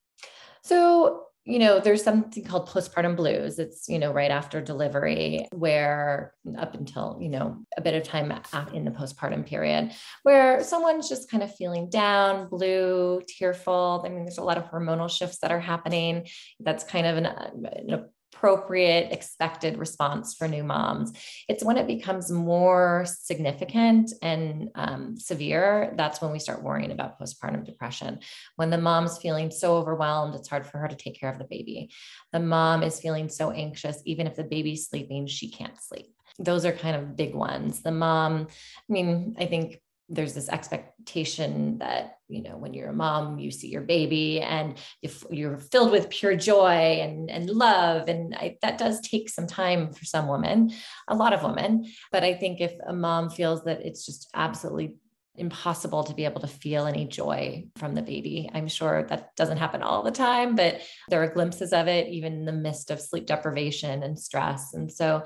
So, 0.62 1.26
you 1.44 1.58
know, 1.58 1.80
there's 1.80 2.02
something 2.02 2.44
called 2.44 2.68
postpartum 2.68 3.16
blues. 3.16 3.58
It's, 3.58 3.88
you 3.88 3.98
know, 3.98 4.12
right 4.12 4.30
after 4.30 4.62
delivery, 4.62 5.46
where 5.52 6.32
up 6.56 6.74
until, 6.74 7.18
you 7.20 7.28
know, 7.28 7.64
a 7.76 7.82
bit 7.82 7.94
of 7.94 8.04
time 8.04 8.32
in 8.72 8.84
the 8.84 8.92
postpartum 8.92 9.44
period, 9.44 9.92
where 10.22 10.62
someone's 10.62 11.08
just 11.08 11.28
kind 11.28 11.42
of 11.42 11.54
feeling 11.54 11.90
down, 11.90 12.48
blue, 12.48 13.20
tearful. 13.26 14.02
I 14.06 14.08
mean, 14.08 14.24
there's 14.24 14.38
a 14.38 14.44
lot 14.44 14.58
of 14.58 14.70
hormonal 14.70 15.10
shifts 15.10 15.38
that 15.38 15.50
are 15.50 15.60
happening. 15.60 16.28
That's 16.60 16.84
kind 16.84 17.06
of 17.06 17.16
an, 17.16 17.26
an 17.26 18.08
appropriate, 18.44 19.10
expected 19.10 19.78
response 19.78 20.34
for 20.34 20.46
new 20.46 20.62
moms. 20.62 21.12
It's 21.48 21.64
when 21.64 21.78
it 21.78 21.86
becomes 21.86 22.30
more 22.30 23.06
significant 23.08 24.12
and 24.20 24.68
um, 24.74 25.16
severe, 25.16 25.94
that's 25.96 26.20
when 26.20 26.30
we 26.30 26.38
start 26.38 26.62
worrying 26.62 26.92
about 26.92 27.18
postpartum 27.18 27.64
depression. 27.64 28.18
When 28.56 28.68
the 28.68 28.76
mom's 28.76 29.16
feeling 29.16 29.50
so 29.50 29.76
overwhelmed, 29.76 30.34
it's 30.34 30.48
hard 30.48 30.66
for 30.66 30.76
her 30.76 30.88
to 30.88 30.94
take 30.94 31.18
care 31.18 31.32
of 31.32 31.38
the 31.38 31.46
baby. 31.48 31.90
The 32.34 32.40
mom 32.40 32.82
is 32.82 33.00
feeling 33.00 33.30
so 33.30 33.50
anxious, 33.50 34.02
even 34.04 34.26
if 34.26 34.36
the 34.36 34.44
baby's 34.44 34.88
sleeping, 34.88 35.26
she 35.26 35.50
can't 35.50 35.80
sleep 35.82 36.10
those 36.40 36.64
are 36.64 36.72
kind 36.72 36.96
of 36.96 37.14
big 37.14 37.32
ones. 37.32 37.82
The 37.82 37.92
mom, 37.92 38.48
I 38.50 38.92
mean, 38.92 39.36
I 39.38 39.46
think 39.46 39.80
there's 40.14 40.34
this 40.34 40.48
expectation 40.48 41.78
that 41.78 42.18
you 42.28 42.42
know 42.42 42.56
when 42.56 42.72
you're 42.72 42.88
a 42.88 42.94
mom 42.94 43.38
you 43.38 43.50
see 43.50 43.68
your 43.68 43.82
baby 43.82 44.40
and 44.40 44.78
if 45.02 45.24
you're 45.30 45.58
filled 45.58 45.90
with 45.90 46.08
pure 46.10 46.36
joy 46.36 47.00
and, 47.02 47.30
and 47.30 47.50
love. 47.50 48.08
And 48.08 48.34
I, 48.34 48.56
that 48.62 48.78
does 48.78 49.00
take 49.00 49.28
some 49.28 49.46
time 49.46 49.92
for 49.92 50.04
some 50.04 50.28
women 50.28 50.72
a 51.08 51.14
lot 51.14 51.32
of 51.32 51.42
women. 51.42 51.86
But 52.12 52.24
i 52.24 52.34
think 52.34 52.60
if 52.60 52.72
a 52.86 52.92
mom 52.92 53.30
feels 53.30 53.64
that 53.64 53.84
it's 53.84 54.06
just 54.06 54.28
absolutely 54.34 54.94
impossible 55.36 56.04
to 56.04 56.14
be 56.14 56.24
able 56.24 56.40
to 56.40 56.46
feel 56.46 56.86
any 56.86 57.06
joy 57.06 57.66
from 57.76 57.94
the 57.94 58.02
baby. 58.02 58.48
I'm 58.54 58.68
sure 58.68 59.04
that 59.08 59.34
doesn't 59.36 59.58
happen 59.58 59.82
all 59.82 60.02
the 60.02 60.12
time, 60.12 60.54
but 60.54 60.80
there 61.08 61.22
are 61.22 61.28
glimpses 61.28 61.72
of 61.72 61.88
it 61.88 62.08
even 62.08 62.34
in 62.34 62.44
the 62.44 62.52
midst 62.52 62.90
of 62.90 63.00
sleep 63.00 63.26
deprivation 63.26 64.02
and 64.02 64.18
stress. 64.18 64.74
And 64.74 64.92
so 64.92 65.24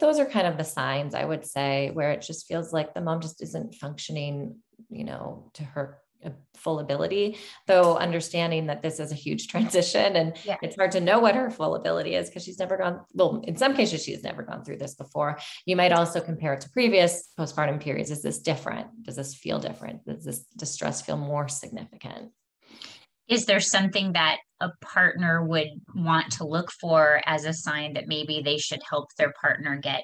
those 0.00 0.18
are 0.18 0.26
kind 0.26 0.46
of 0.46 0.56
the 0.56 0.64
signs 0.64 1.14
I 1.14 1.24
would 1.24 1.44
say 1.44 1.90
where 1.92 2.12
it 2.12 2.22
just 2.22 2.46
feels 2.46 2.72
like 2.72 2.94
the 2.94 3.02
mom 3.02 3.20
just 3.20 3.42
isn't 3.42 3.74
functioning, 3.74 4.56
you 4.88 5.04
know, 5.04 5.50
to 5.54 5.64
her 5.64 5.98
full 6.56 6.78
ability, 6.78 7.38
though 7.66 7.96
understanding 7.96 8.66
that 8.66 8.82
this 8.82 9.00
is 9.00 9.12
a 9.12 9.14
huge 9.14 9.48
transition 9.52 10.16
and 10.16 10.36
yeah. 10.44 10.56
it's 10.62 10.76
hard 10.76 10.92
to 10.92 11.00
know 11.00 11.18
what 11.18 11.34
her 11.34 11.50
full 11.50 11.74
ability 11.74 12.14
is 12.14 12.28
because 12.28 12.44
she's 12.44 12.58
never 12.58 12.76
gone, 12.76 13.00
well, 13.14 13.42
in 13.44 13.56
some 13.56 13.74
cases, 13.74 14.04
she's 14.04 14.22
never 14.22 14.42
gone 14.42 14.64
through 14.64 14.78
this 14.78 14.94
before. 14.94 15.38
You 15.66 15.76
might 15.76 15.92
also 15.92 16.20
compare 16.20 16.54
it 16.54 16.60
to 16.62 16.70
previous 16.70 17.28
postpartum 17.38 17.80
periods. 17.80 18.10
Is 18.10 18.22
this 18.22 18.40
different? 18.40 19.04
Does 19.04 19.16
this 19.16 19.34
feel 19.34 19.58
different? 19.58 20.04
Does 20.04 20.24
this 20.24 20.44
distress 20.56 21.02
feel 21.02 21.16
more 21.16 21.48
significant? 21.48 22.32
Is 23.28 23.46
there 23.46 23.60
something 23.60 24.14
that 24.14 24.38
a 24.60 24.70
partner 24.82 25.44
would 25.44 25.68
want 25.94 26.32
to 26.32 26.46
look 26.46 26.70
for 26.80 27.22
as 27.24 27.44
a 27.44 27.52
sign 27.52 27.94
that 27.94 28.08
maybe 28.08 28.42
they 28.44 28.58
should 28.58 28.80
help 28.88 29.06
their 29.16 29.32
partner 29.40 29.76
get 29.76 30.02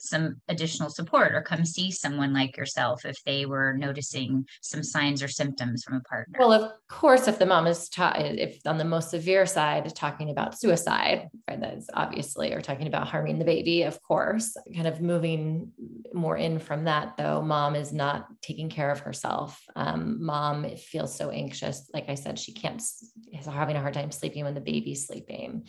some 0.00 0.40
additional 0.48 0.90
support 0.90 1.34
or 1.34 1.42
come 1.42 1.64
see 1.64 1.90
someone 1.90 2.32
like 2.32 2.56
yourself 2.56 3.04
if 3.04 3.22
they 3.24 3.46
were 3.46 3.74
noticing 3.74 4.46
some 4.60 4.82
signs 4.82 5.22
or 5.22 5.28
symptoms 5.28 5.84
from 5.84 5.96
a 5.96 6.00
partner? 6.00 6.38
Well 6.38 6.52
of 6.52 6.72
course 6.88 7.28
if 7.28 7.38
the 7.38 7.46
mom 7.46 7.66
is 7.66 7.88
ta- 7.88 8.16
if 8.18 8.60
on 8.66 8.78
the 8.78 8.84
most 8.84 9.10
severe 9.10 9.46
side 9.46 9.94
talking 9.94 10.30
about 10.30 10.58
suicide 10.58 11.28
right 11.48 11.60
that's 11.60 11.88
obviously 11.94 12.52
or 12.52 12.60
talking 12.60 12.86
about 12.86 13.08
harming 13.08 13.38
the 13.38 13.44
baby 13.44 13.82
of 13.82 14.00
course 14.02 14.56
kind 14.74 14.86
of 14.86 15.00
moving 15.00 15.70
more 16.12 16.36
in 16.36 16.58
from 16.58 16.84
that 16.84 17.16
though 17.16 17.42
mom 17.42 17.74
is 17.74 17.92
not 17.92 18.26
taking 18.42 18.68
care 18.68 18.90
of 18.90 19.00
herself. 19.00 19.60
Um, 19.76 20.24
mom 20.24 20.76
feels 20.76 21.14
so 21.14 21.30
anxious 21.30 21.88
like 21.92 22.08
i 22.08 22.14
said 22.14 22.38
she 22.38 22.52
can't 22.52 22.80
is 22.80 23.46
having 23.46 23.76
a 23.76 23.80
hard 23.80 23.94
time 23.94 24.10
sleeping 24.10 24.44
when 24.44 24.54
the 24.54 24.60
baby's 24.60 25.06
sleeping. 25.06 25.66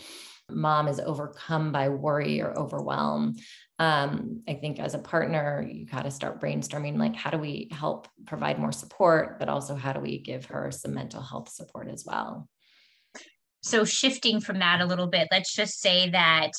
Mom 0.50 0.88
is 0.88 1.00
overcome 1.00 1.72
by 1.72 1.90
worry 1.90 2.42
or 2.42 2.58
overwhelm 2.58 3.36
um, 3.80 4.42
i 4.48 4.54
think 4.54 4.80
as 4.80 4.94
a 4.94 5.00
partner 5.00 5.68
you 5.68 5.86
got 5.86 6.04
to 6.04 6.12
start 6.12 6.40
brainstorming 6.40 6.98
like 6.98 7.16
how 7.16 7.30
do 7.30 7.38
we 7.38 7.68
help 7.72 8.08
provide 8.26 8.60
more 8.60 8.72
support 8.72 9.40
but 9.40 9.50
also 9.50 9.76
how 9.76 9.94
do 9.94 10.00
we 10.00 10.20
give 10.20 10.46
her 10.46 10.72
some 10.72 10.94
mental 10.94 11.22
health 11.22 11.50
support 11.50 11.88
as 11.88 12.06
well? 12.06 12.48
So 13.64 13.86
shifting 13.86 14.42
from 14.42 14.58
that 14.60 14.82
a 14.82 14.86
little 14.86 15.08
bit 15.08 15.28
let's 15.32 15.54
just 15.54 15.80
say 15.80 16.10
that 16.10 16.52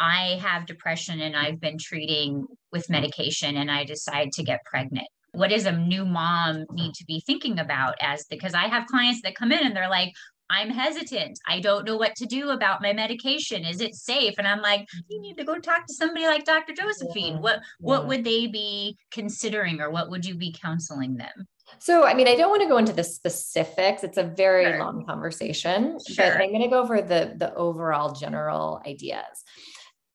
i 0.00 0.38
have 0.42 0.66
depression 0.66 1.20
and 1.20 1.36
i've 1.36 1.60
been 1.60 1.78
treating 1.78 2.46
with 2.72 2.90
medication 2.90 3.56
and 3.56 3.70
i 3.70 3.84
decide 3.84 4.32
to 4.32 4.42
get 4.42 4.64
pregnant. 4.64 5.08
What 5.32 5.50
does 5.50 5.66
a 5.66 5.72
new 5.72 6.04
mom 6.04 6.64
need 6.72 6.94
to 6.94 7.04
be 7.04 7.22
thinking 7.24 7.58
about 7.58 7.94
as 8.00 8.24
because 8.28 8.54
i 8.54 8.66
have 8.68 8.86
clients 8.86 9.22
that 9.22 9.36
come 9.36 9.52
in 9.52 9.64
and 9.64 9.74
they're 9.74 9.88
like 9.88 10.12
I'm 10.50 10.70
hesitant. 10.70 11.38
I 11.46 11.60
don't 11.60 11.84
know 11.84 11.96
what 11.96 12.14
to 12.16 12.26
do 12.26 12.50
about 12.50 12.82
my 12.82 12.92
medication. 12.92 13.64
Is 13.64 13.80
it 13.80 13.94
safe? 13.94 14.34
And 14.38 14.48
I'm 14.48 14.62
like, 14.62 14.88
you 15.08 15.20
need 15.20 15.36
to 15.38 15.44
go 15.44 15.58
talk 15.58 15.86
to 15.86 15.94
somebody 15.94 16.26
like 16.26 16.44
Dr. 16.44 16.72
Josephine. 16.72 17.34
Yeah, 17.34 17.40
what 17.40 17.60
what 17.80 18.06
would 18.06 18.24
they 18.24 18.46
be 18.46 18.96
considering 19.10 19.80
or 19.80 19.90
what 19.90 20.10
would 20.10 20.24
you 20.24 20.34
be 20.34 20.54
counseling 20.58 21.16
them? 21.16 21.46
So, 21.80 22.04
I 22.06 22.14
mean, 22.14 22.28
I 22.28 22.34
don't 22.34 22.48
want 22.48 22.62
to 22.62 22.68
go 22.68 22.78
into 22.78 22.94
the 22.94 23.04
specifics. 23.04 24.02
It's 24.02 24.16
a 24.16 24.22
very 24.22 24.64
sure. 24.64 24.78
long 24.78 25.04
conversation, 25.04 25.98
sure. 26.08 26.32
but 26.32 26.40
I'm 26.40 26.48
going 26.50 26.62
to 26.62 26.68
go 26.68 26.80
over 26.80 27.02
the 27.02 27.34
the 27.36 27.54
overall 27.54 28.12
general 28.12 28.82
ideas. 28.86 29.44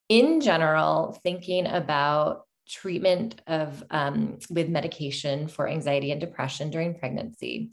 In 0.09 0.41
general, 0.41 1.19
thinking 1.23 1.67
about 1.67 2.45
treatment 2.67 3.41
of 3.45 3.83
um, 3.91 4.39
with 4.49 4.69
medication 4.69 5.47
for 5.47 5.67
anxiety 5.67 6.11
and 6.11 6.19
depression 6.19 6.69
during 6.69 6.97
pregnancy 6.97 7.71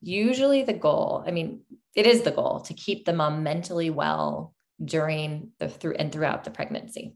usually 0.00 0.64
the 0.64 0.72
goal 0.72 1.22
i 1.26 1.30
mean 1.30 1.60
it 1.94 2.06
is 2.06 2.22
the 2.22 2.30
goal 2.30 2.60
to 2.60 2.74
keep 2.74 3.04
the 3.04 3.12
mom 3.12 3.42
mentally 3.42 3.90
well 3.90 4.54
during 4.82 5.50
the 5.58 5.68
through 5.68 5.94
and 5.94 6.12
throughout 6.12 6.44
the 6.44 6.50
pregnancy 6.50 7.14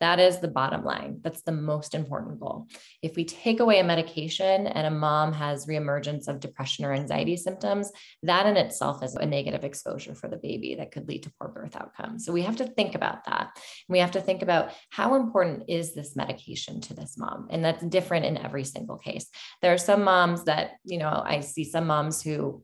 that 0.00 0.20
is 0.20 0.40
the 0.40 0.48
bottom 0.48 0.84
line. 0.84 1.20
That's 1.22 1.42
the 1.42 1.52
most 1.52 1.94
important 1.94 2.38
goal. 2.38 2.66
If 3.02 3.16
we 3.16 3.24
take 3.24 3.60
away 3.60 3.80
a 3.80 3.84
medication 3.84 4.66
and 4.66 4.86
a 4.86 4.90
mom 4.90 5.32
has 5.32 5.66
reemergence 5.66 6.28
of 6.28 6.40
depression 6.40 6.84
or 6.84 6.92
anxiety 6.92 7.36
symptoms, 7.36 7.90
that 8.22 8.46
in 8.46 8.56
itself 8.56 9.02
is 9.02 9.14
a 9.14 9.24
negative 9.24 9.64
exposure 9.64 10.14
for 10.14 10.28
the 10.28 10.36
baby 10.36 10.74
that 10.74 10.92
could 10.92 11.08
lead 11.08 11.22
to 11.22 11.32
poor 11.40 11.48
birth 11.48 11.76
outcomes. 11.76 12.26
So 12.26 12.32
we 12.32 12.42
have 12.42 12.56
to 12.56 12.66
think 12.66 12.94
about 12.94 13.24
that. 13.24 13.58
We 13.88 14.00
have 14.00 14.12
to 14.12 14.20
think 14.20 14.42
about 14.42 14.72
how 14.90 15.14
important 15.14 15.64
is 15.68 15.94
this 15.94 16.14
medication 16.14 16.80
to 16.82 16.94
this 16.94 17.16
mom? 17.16 17.48
And 17.50 17.64
that's 17.64 17.84
different 17.84 18.26
in 18.26 18.36
every 18.36 18.64
single 18.64 18.98
case. 18.98 19.26
There 19.62 19.72
are 19.72 19.78
some 19.78 20.04
moms 20.04 20.44
that, 20.44 20.72
you 20.84 20.98
know, 20.98 21.22
I 21.24 21.40
see 21.40 21.64
some 21.64 21.86
moms 21.86 22.22
who 22.22 22.62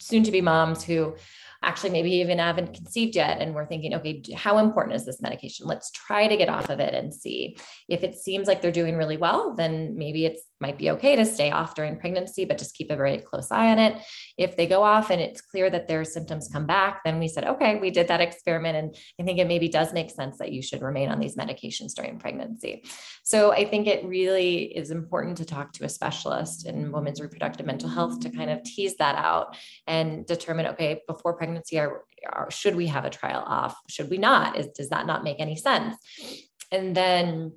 soon 0.00 0.22
to 0.24 0.32
be 0.32 0.40
moms 0.40 0.84
who 0.84 1.16
actually 1.62 1.90
maybe 1.90 2.12
even 2.12 2.38
haven't 2.38 2.74
conceived 2.74 3.16
yet 3.16 3.40
and 3.40 3.52
we're 3.52 3.66
thinking 3.66 3.92
okay 3.92 4.22
how 4.36 4.58
important 4.58 4.94
is 4.94 5.04
this 5.04 5.20
medication? 5.20 5.66
Let's 5.66 5.90
try 5.90 6.28
to 6.28 6.36
get 6.36 6.48
off 6.48 6.70
of 6.70 6.78
it 6.78 6.94
and 6.94 7.12
see. 7.12 7.56
If 7.88 8.04
it 8.04 8.14
seems 8.14 8.46
like 8.46 8.62
they're 8.62 8.70
doing 8.70 8.96
really 8.96 9.16
well 9.16 9.54
then 9.56 9.96
maybe 9.96 10.24
it's 10.24 10.42
might 10.60 10.78
be 10.78 10.90
okay 10.90 11.16
to 11.16 11.24
stay 11.24 11.50
off 11.50 11.74
during 11.74 11.98
pregnancy, 11.98 12.44
but 12.44 12.58
just 12.58 12.74
keep 12.74 12.90
a 12.90 12.96
very 12.96 13.18
close 13.18 13.50
eye 13.50 13.70
on 13.70 13.78
it. 13.78 13.96
If 14.36 14.56
they 14.56 14.66
go 14.66 14.82
off 14.82 15.10
and 15.10 15.20
it's 15.20 15.40
clear 15.40 15.70
that 15.70 15.86
their 15.86 16.04
symptoms 16.04 16.48
come 16.52 16.66
back, 16.66 17.00
then 17.04 17.18
we 17.18 17.28
said, 17.28 17.44
okay, 17.44 17.76
we 17.76 17.90
did 17.90 18.08
that 18.08 18.20
experiment. 18.20 18.76
And 18.76 18.96
I 19.20 19.24
think 19.24 19.38
it 19.38 19.46
maybe 19.46 19.68
does 19.68 19.92
make 19.92 20.10
sense 20.10 20.38
that 20.38 20.52
you 20.52 20.62
should 20.62 20.82
remain 20.82 21.10
on 21.10 21.20
these 21.20 21.36
medications 21.36 21.94
during 21.94 22.18
pregnancy. 22.18 22.84
So 23.22 23.52
I 23.52 23.64
think 23.66 23.86
it 23.86 24.04
really 24.04 24.64
is 24.76 24.90
important 24.90 25.36
to 25.38 25.44
talk 25.44 25.72
to 25.74 25.84
a 25.84 25.88
specialist 25.88 26.66
in 26.66 26.92
women's 26.92 27.20
reproductive 27.20 27.66
mental 27.66 27.88
health 27.88 28.20
to 28.20 28.30
kind 28.30 28.50
of 28.50 28.62
tease 28.62 28.96
that 28.96 29.14
out 29.14 29.56
and 29.86 30.26
determine, 30.26 30.66
okay, 30.68 31.02
before 31.06 31.34
pregnancy, 31.34 31.78
are, 31.78 32.04
are 32.32 32.50
should 32.50 32.74
we 32.74 32.86
have 32.88 33.04
a 33.04 33.10
trial 33.10 33.44
off? 33.46 33.76
Should 33.88 34.10
we 34.10 34.18
not? 34.18 34.58
Is, 34.58 34.68
does 34.68 34.88
that 34.90 35.06
not 35.06 35.24
make 35.24 35.40
any 35.40 35.56
sense? 35.56 35.96
And 36.72 36.96
then 36.96 37.52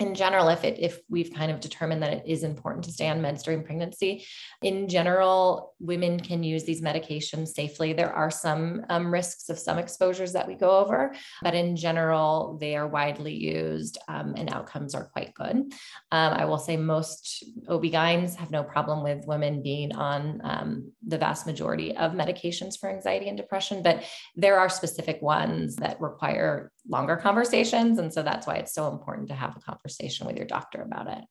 in 0.00 0.14
general, 0.14 0.48
if 0.48 0.64
it 0.64 0.78
if 0.78 1.00
we've 1.08 1.32
kind 1.32 1.52
of 1.52 1.60
determined 1.60 2.02
that 2.02 2.12
it 2.12 2.22
is 2.26 2.42
important 2.44 2.84
to 2.84 2.92
stay 2.92 3.08
on 3.08 3.20
meds 3.20 3.42
during 3.42 3.62
pregnancy, 3.62 4.24
in 4.62 4.88
general, 4.88 5.74
women 5.80 6.18
can 6.18 6.42
use 6.42 6.64
these 6.64 6.80
medications 6.80 7.48
safely. 7.48 7.92
There 7.92 8.12
are 8.12 8.30
some 8.30 8.84
um, 8.88 9.12
risks 9.12 9.48
of 9.50 9.58
some 9.58 9.78
exposures 9.78 10.32
that 10.32 10.48
we 10.48 10.54
go 10.54 10.70
over, 10.78 11.14
but 11.42 11.54
in 11.54 11.76
general, 11.76 12.56
they 12.58 12.74
are 12.74 12.88
widely 12.88 13.34
used 13.34 13.98
um, 14.08 14.34
and 14.36 14.52
outcomes 14.52 14.94
are 14.94 15.10
quite 15.12 15.34
good. 15.34 15.56
Um, 15.56 15.72
I 16.10 16.46
will 16.46 16.58
say 16.58 16.76
most 16.76 17.44
OB-GYNs 17.68 18.34
have 18.36 18.50
no 18.50 18.62
problem 18.62 19.02
with 19.02 19.26
women 19.26 19.62
being 19.62 19.94
on 19.94 20.40
um, 20.42 20.92
the 21.06 21.18
vast 21.18 21.46
majority 21.46 21.94
of 21.96 22.12
medications 22.12 22.78
for 22.78 22.88
anxiety 22.88 23.28
and 23.28 23.36
depression, 23.36 23.82
but 23.82 24.04
there 24.36 24.58
are 24.58 24.68
specific 24.68 25.20
ones 25.20 25.76
that 25.76 26.00
require 26.00 26.72
longer 26.88 27.16
conversations. 27.16 27.98
And 27.98 28.12
so 28.12 28.22
that's 28.22 28.46
why 28.46 28.56
it's 28.56 28.74
so 28.74 28.88
important 28.88 29.28
to 29.28 29.34
have 29.34 29.56
a 29.56 29.60
conversation 29.60 30.26
with 30.26 30.36
your 30.36 30.46
doctor 30.46 30.82
about 30.82 31.08
it. 31.08 31.24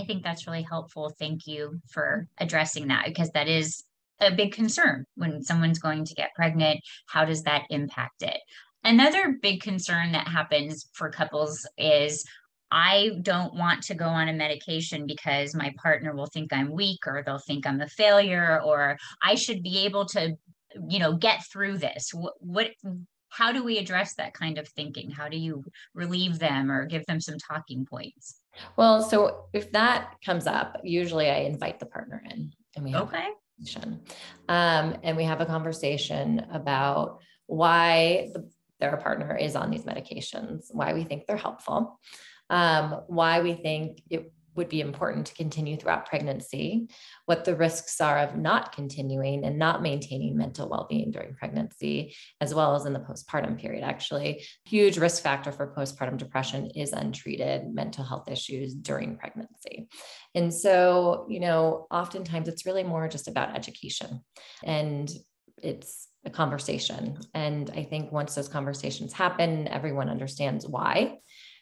I 0.00 0.04
think 0.04 0.22
that's 0.22 0.46
really 0.46 0.62
helpful. 0.62 1.14
Thank 1.18 1.46
you 1.46 1.80
for 1.90 2.26
addressing 2.38 2.88
that 2.88 3.04
because 3.06 3.30
that 3.30 3.48
is 3.48 3.84
a 4.20 4.34
big 4.34 4.52
concern 4.52 5.04
when 5.14 5.42
someone's 5.42 5.78
going 5.78 6.04
to 6.04 6.14
get 6.14 6.34
pregnant. 6.34 6.80
How 7.06 7.24
does 7.24 7.42
that 7.42 7.64
impact 7.70 8.22
it? 8.22 8.38
Another 8.82 9.36
big 9.42 9.60
concern 9.60 10.12
that 10.12 10.26
happens 10.26 10.88
for 10.92 11.10
couples 11.10 11.66
is 11.76 12.24
I 12.70 13.10
don't 13.22 13.54
want 13.54 13.82
to 13.84 13.94
go 13.94 14.06
on 14.06 14.28
a 14.28 14.32
medication 14.32 15.06
because 15.06 15.54
my 15.54 15.74
partner 15.82 16.14
will 16.14 16.26
think 16.26 16.52
I'm 16.52 16.72
weak 16.72 17.06
or 17.06 17.22
they'll 17.24 17.38
think 17.38 17.66
I'm 17.66 17.80
a 17.80 17.88
failure 17.88 18.60
or 18.64 18.96
I 19.22 19.34
should 19.34 19.62
be 19.62 19.84
able 19.84 20.06
to 20.06 20.36
you 20.88 21.00
know 21.00 21.16
get 21.16 21.44
through 21.46 21.78
this 21.78 22.14
what, 22.14 22.34
what 22.38 22.70
how 23.30 23.52
do 23.52 23.62
we 23.64 23.78
address 23.78 24.14
that 24.14 24.34
kind 24.34 24.58
of 24.58 24.68
thinking? 24.68 25.10
How 25.10 25.28
do 25.28 25.36
you 25.36 25.64
relieve 25.94 26.38
them 26.38 26.70
or 26.70 26.86
give 26.86 27.06
them 27.06 27.20
some 27.20 27.38
talking 27.38 27.86
points? 27.86 28.36
Well 28.76 29.02
so 29.02 29.46
if 29.52 29.70
that 29.72 30.16
comes 30.24 30.46
up 30.48 30.80
usually 30.82 31.30
i 31.30 31.36
invite 31.36 31.78
the 31.78 31.86
partner 31.86 32.20
in 32.30 32.52
and 32.74 32.84
we 32.84 32.90
have 32.90 33.02
okay. 33.02 33.28
um, 34.48 34.96
and 35.02 35.16
we 35.16 35.24
have 35.24 35.40
a 35.40 35.46
conversation 35.46 36.44
about 36.50 37.20
why 37.46 38.30
the 38.34 38.50
their 38.80 38.96
partner 38.96 39.36
is 39.36 39.54
on 39.54 39.70
these 39.70 39.84
medications, 39.84 40.72
why 40.72 40.94
we 40.94 41.04
think 41.04 41.26
they're 41.26 41.36
helpful, 41.36 42.00
um, 42.48 43.02
why 43.06 43.40
we 43.40 43.54
think 43.54 44.02
it 44.08 44.32
would 44.54 44.68
be 44.68 44.80
important 44.80 45.26
to 45.26 45.34
continue 45.34 45.76
throughout 45.76 46.06
pregnancy, 46.06 46.88
what 47.26 47.44
the 47.44 47.54
risks 47.54 48.00
are 48.00 48.18
of 48.18 48.36
not 48.36 48.74
continuing 48.74 49.44
and 49.44 49.58
not 49.58 49.82
maintaining 49.82 50.36
mental 50.36 50.68
well 50.68 50.86
being 50.88 51.10
during 51.10 51.34
pregnancy, 51.34 52.14
as 52.40 52.54
well 52.54 52.74
as 52.74 52.86
in 52.86 52.92
the 52.92 53.00
postpartum 53.00 53.58
period. 53.58 53.84
Actually, 53.84 54.44
huge 54.64 54.98
risk 54.98 55.22
factor 55.22 55.52
for 55.52 55.74
postpartum 55.74 56.16
depression 56.16 56.70
is 56.74 56.92
untreated 56.92 57.72
mental 57.72 58.04
health 58.04 58.30
issues 58.30 58.74
during 58.74 59.16
pregnancy. 59.16 59.88
And 60.34 60.52
so, 60.52 61.26
you 61.28 61.40
know, 61.40 61.86
oftentimes 61.90 62.48
it's 62.48 62.66
really 62.66 62.84
more 62.84 63.08
just 63.08 63.28
about 63.28 63.56
education 63.56 64.20
and 64.64 65.10
it's 65.62 66.08
a 66.24 66.30
conversation. 66.30 67.18
And 67.34 67.70
I 67.74 67.84
think 67.84 68.12
once 68.12 68.34
those 68.34 68.48
conversations 68.48 69.12
happen, 69.12 69.68
everyone 69.68 70.08
understands 70.08 70.66
why 70.66 71.18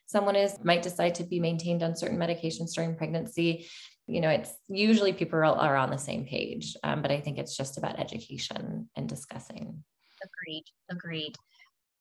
someone 0.09 0.35
is 0.35 0.59
might 0.65 0.83
decide 0.83 1.15
to 1.15 1.23
be 1.23 1.39
maintained 1.39 1.83
on 1.83 1.95
certain 1.95 2.19
medications 2.19 2.75
during 2.75 2.97
pregnancy 2.97 3.69
you 4.09 4.21
know 4.21 4.31
it's 4.31 4.53
usually 4.69 5.13
people 5.13 5.39
are, 5.39 5.77
on 5.77 5.91
the 5.91 5.99
same 5.99 6.25
page 6.25 6.77
um, 6.83 7.03
but 7.03 7.13
i 7.13 7.21
think 7.21 7.39
it's 7.39 7.57
just 7.57 7.79
about 7.79 8.01
education 8.01 8.89
and 8.97 9.09
discussing. 9.09 9.85
Agreed 10.23 10.65
agreed. 10.91 11.35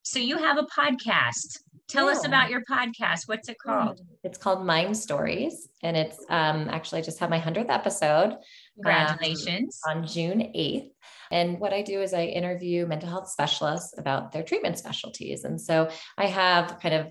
So 0.01 0.19
you 0.19 0.37
have 0.37 0.57
a 0.57 0.63
podcast. 0.63 1.59
Tell 1.89 2.05
yeah. 2.05 2.13
us 2.13 2.25
about 2.25 2.49
your 2.49 2.63
podcast. 2.63 3.27
What's 3.27 3.49
it 3.49 3.57
called? 3.59 3.99
It's 4.23 4.37
called 4.37 4.65
mind 4.65 4.95
stories 4.97 5.67
and 5.83 5.97
it's 5.97 6.17
um, 6.29 6.69
actually 6.69 6.99
i 6.99 7.03
just 7.03 7.19
had 7.19 7.29
my 7.29 7.39
100th 7.39 7.69
episode 7.69 8.31
um, 8.31 8.37
congratulations. 8.83 9.79
um, 9.87 9.97
on 9.97 10.07
june 10.07 10.39
8th 10.39 10.91
and 11.31 11.59
what 11.59 11.73
I 11.73 11.81
do 11.81 12.01
is 12.01 12.13
I 12.13 12.23
interview 12.23 12.85
mental 12.85 13.09
health 13.09 13.29
specialists 13.29 13.97
about 13.97 14.31
their 14.31 14.43
treatment 14.43 14.77
specialties. 14.77 15.43
And 15.43 15.59
so 15.59 15.89
I 16.17 16.27
have 16.27 16.79
kind 16.79 16.95
of 16.95 17.07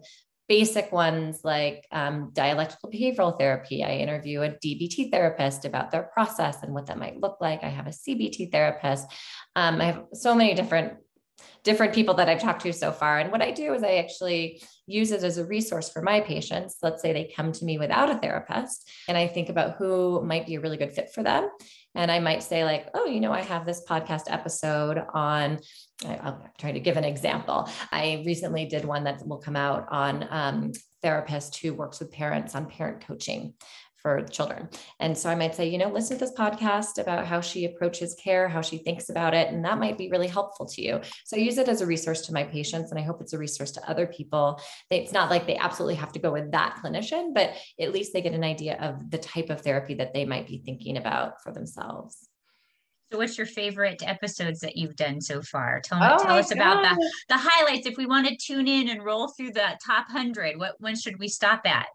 basic 0.48 0.92
ones 0.92 1.40
like 1.42 1.86
um, 1.90 2.30
dialectical 2.32 2.90
behavioral 2.90 3.36
therapy. 3.38 3.82
I 3.82 3.96
interview 3.96 4.42
a 4.42 4.50
DBT 4.50 5.10
therapist 5.10 5.64
about 5.64 5.90
their 5.90 6.04
process 6.04 6.62
and 6.62 6.72
what 6.72 6.86
that 6.86 6.98
might 6.98 7.20
look 7.20 7.38
like. 7.40 7.64
I 7.64 7.68
have 7.68 7.86
a 7.86 7.90
CBT 7.90 8.52
therapist. 8.52 9.06
Um, 9.56 9.80
I 9.80 9.86
have 9.86 10.04
so 10.12 10.34
many 10.34 10.54
different 10.54 10.94
different 11.64 11.92
people 11.92 12.14
that 12.14 12.28
I've 12.28 12.40
talked 12.40 12.62
to 12.62 12.72
so 12.72 12.92
far. 12.92 13.18
And 13.18 13.32
what 13.32 13.42
I 13.42 13.50
do 13.50 13.74
is 13.74 13.82
I 13.82 13.96
actually 13.96 14.62
use 14.86 15.10
it 15.10 15.24
as 15.24 15.36
a 15.36 15.44
resource 15.44 15.90
for 15.90 16.00
my 16.00 16.20
patients. 16.20 16.76
Let's 16.80 17.02
say 17.02 17.12
they 17.12 17.32
come 17.34 17.50
to 17.52 17.64
me 17.64 17.76
without 17.76 18.08
a 18.08 18.18
therapist, 18.18 18.88
and 19.08 19.18
I 19.18 19.26
think 19.26 19.48
about 19.48 19.76
who 19.76 20.24
might 20.24 20.46
be 20.46 20.54
a 20.54 20.60
really 20.60 20.76
good 20.76 20.92
fit 20.92 21.10
for 21.12 21.24
them. 21.24 21.50
And 21.96 22.10
I 22.10 22.20
might 22.20 22.42
say, 22.42 22.64
like, 22.64 22.88
oh, 22.94 23.06
you 23.06 23.20
know, 23.20 23.32
I 23.32 23.42
have 23.42 23.66
this 23.66 23.82
podcast 23.88 24.24
episode 24.28 25.02
on, 25.14 25.58
I'm 26.04 26.36
trying 26.58 26.74
to 26.74 26.80
give 26.80 26.96
an 26.96 27.04
example. 27.04 27.68
I 27.90 28.22
recently 28.26 28.66
did 28.66 28.84
one 28.84 29.04
that 29.04 29.26
will 29.26 29.38
come 29.38 29.56
out 29.56 29.86
on 29.90 30.26
um, 30.30 30.72
therapist 31.02 31.58
who 31.58 31.74
works 31.74 32.00
with 32.00 32.12
parents 32.12 32.54
on 32.54 32.66
parent 32.66 33.06
coaching 33.06 33.54
for 34.06 34.22
children. 34.22 34.68
And 35.00 35.18
so 35.18 35.28
I 35.28 35.34
might 35.34 35.56
say, 35.56 35.68
you 35.68 35.78
know, 35.78 35.88
listen 35.88 36.16
to 36.16 36.24
this 36.24 36.32
podcast 36.32 36.98
about 36.98 37.26
how 37.26 37.40
she 37.40 37.64
approaches 37.64 38.14
care, 38.14 38.48
how 38.48 38.60
she 38.60 38.78
thinks 38.78 39.08
about 39.08 39.34
it, 39.34 39.48
and 39.48 39.64
that 39.64 39.80
might 39.80 39.98
be 39.98 40.08
really 40.10 40.28
helpful 40.28 40.64
to 40.64 40.80
you. 40.80 41.00
So 41.24 41.36
I 41.36 41.40
use 41.40 41.58
it 41.58 41.68
as 41.68 41.80
a 41.80 41.86
resource 41.86 42.20
to 42.26 42.32
my 42.32 42.44
patients, 42.44 42.92
and 42.92 43.00
I 43.00 43.02
hope 43.02 43.20
it's 43.20 43.32
a 43.32 43.38
resource 43.38 43.72
to 43.72 43.90
other 43.90 44.06
people. 44.06 44.60
It's 44.92 45.10
not 45.10 45.28
like 45.28 45.44
they 45.44 45.56
absolutely 45.56 45.96
have 45.96 46.12
to 46.12 46.20
go 46.20 46.30
with 46.30 46.52
that 46.52 46.78
clinician, 46.80 47.34
but 47.34 47.54
at 47.80 47.92
least 47.92 48.12
they 48.12 48.22
get 48.22 48.32
an 48.32 48.44
idea 48.44 48.76
of 48.80 49.10
the 49.10 49.18
type 49.18 49.50
of 49.50 49.62
therapy 49.62 49.94
that 49.94 50.14
they 50.14 50.24
might 50.24 50.46
be 50.46 50.62
thinking 50.64 50.98
about 50.98 51.42
for 51.42 51.50
themselves. 51.50 52.28
So 53.10 53.18
what's 53.18 53.36
your 53.36 53.48
favorite 53.48 54.04
episodes 54.06 54.60
that 54.60 54.76
you've 54.76 54.94
done 54.94 55.20
so 55.20 55.42
far? 55.42 55.80
Tell, 55.80 55.98
me, 55.98 56.06
oh 56.08 56.22
tell 56.22 56.38
us 56.38 56.50
God. 56.50 56.56
about 56.56 56.82
the, 56.82 57.10
the 57.28 57.38
highlights. 57.38 57.88
If 57.88 57.96
we 57.96 58.06
want 58.06 58.28
to 58.28 58.36
tune 58.36 58.68
in 58.68 58.88
and 58.88 59.04
roll 59.04 59.28
through 59.28 59.52
the 59.52 59.76
top 59.84 60.06
100, 60.12 60.58
what 60.58 60.76
when 60.78 60.94
should 60.94 61.18
we 61.18 61.26
stop 61.26 61.62
at? 61.64 61.86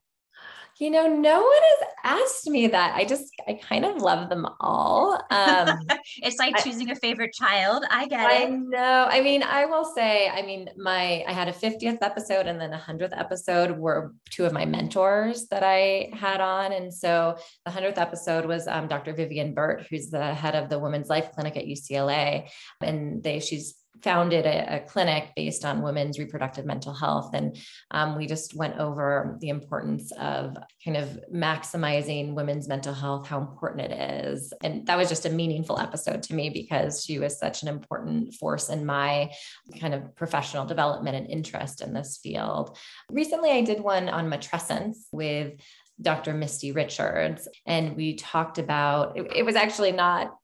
You 0.81 0.89
know, 0.89 1.05
no 1.05 1.39
one 1.39 1.61
has 1.61 1.89
asked 2.03 2.50
me 2.50 2.65
that. 2.65 2.95
I 2.95 3.05
just, 3.05 3.31
I 3.47 3.53
kind 3.53 3.85
of 3.85 4.01
love 4.01 4.29
them 4.29 4.47
all. 4.59 5.13
Um, 5.29 5.77
it's 6.23 6.39
like 6.39 6.57
I, 6.57 6.61
choosing 6.63 6.89
a 6.89 6.95
favorite 6.95 7.35
child. 7.35 7.85
I 7.91 8.07
get 8.07 8.19
I 8.19 8.38
it. 8.38 8.47
I 8.47 8.50
know. 8.50 9.07
I 9.07 9.21
mean, 9.21 9.43
I 9.43 9.65
will 9.65 9.85
say, 9.85 10.27
I 10.27 10.41
mean, 10.41 10.71
my, 10.77 11.23
I 11.27 11.33
had 11.33 11.47
a 11.47 11.53
50th 11.53 12.00
episode 12.01 12.47
and 12.47 12.59
then 12.59 12.73
a 12.73 12.79
100th 12.79 13.15
episode 13.15 13.77
were 13.77 14.15
two 14.31 14.45
of 14.45 14.53
my 14.53 14.65
mentors 14.65 15.45
that 15.50 15.61
I 15.61 16.09
had 16.13 16.41
on. 16.41 16.73
And 16.73 16.91
so 16.91 17.38
the 17.63 17.71
100th 17.71 17.99
episode 17.99 18.47
was 18.47 18.67
um, 18.67 18.88
Dr. 18.88 19.13
Vivien 19.13 19.53
Burt, 19.53 19.86
who's 19.88 20.10
the 20.10 20.34
head 20.34 20.56
of 20.56 20.69
the 20.69 20.79
Women's 20.79 21.10
Life 21.10 21.32
Clinic 21.34 21.58
at 21.58 21.65
UCLA. 21.65 22.49
And 22.82 23.21
they, 23.21 23.39
she's 23.39 23.75
founded 24.04 24.45
a, 24.45 24.77
a, 24.77 24.80
clinic 24.80 25.30
based 25.36 25.63
on 25.63 25.82
women's 25.82 26.17
reproductive 26.17 26.65
mental 26.65 26.93
health. 26.93 27.32
And 27.34 27.58
um, 27.91 28.17
we 28.17 28.25
just 28.25 28.56
went 28.56 28.77
over 28.77 29.38
the 29.41 29.49
importance 29.49 30.12
of 30.13 30.58
kind 30.84 30.97
of 30.97 31.19
maximizing 31.34 32.34
women's 32.34 32.67
mental 32.67 32.93
health, 32.93 33.27
how 33.27 33.39
important 33.39 33.91
it 33.91 34.25
is. 34.25 34.54
And 34.63 34.86
that 34.88 34.97
was 34.97 35.10
just 35.10 35.25
a 35.25 35.30
meaningful 35.30 35.80
episode 35.80 36.23
to 36.23 36.34
me 36.34 36.49
because 36.49 37.04
she 37.04 37.19
was 37.19 37.38
such 37.38 37.62
an 37.62 37.67
important 37.67 38.34
force 38.34 38.69
in 38.69 38.86
my 38.86 39.32
kind 39.80 39.93
of 39.93 40.15
professional 40.15 40.65
development 40.65 41.15
and 41.15 41.30
interest 41.30 41.82
in 41.82 41.93
this 41.93 42.19
field. 42.21 42.77
Recently, 43.10 43.51
I 43.51 43.62
did 43.62 43.82
one 43.82 44.10
on 44.10 44.30
matrescence 44.30 44.97
with 45.12 45.54
Dr. 46.01 46.34
Misty 46.34 46.71
Richards, 46.71 47.47
and 47.67 47.95
we 47.95 48.15
talked 48.15 48.58
about 48.58 49.17
it, 49.17 49.32
it 49.36 49.45
was 49.45 49.56
actually 49.56 49.91
not 49.91 50.36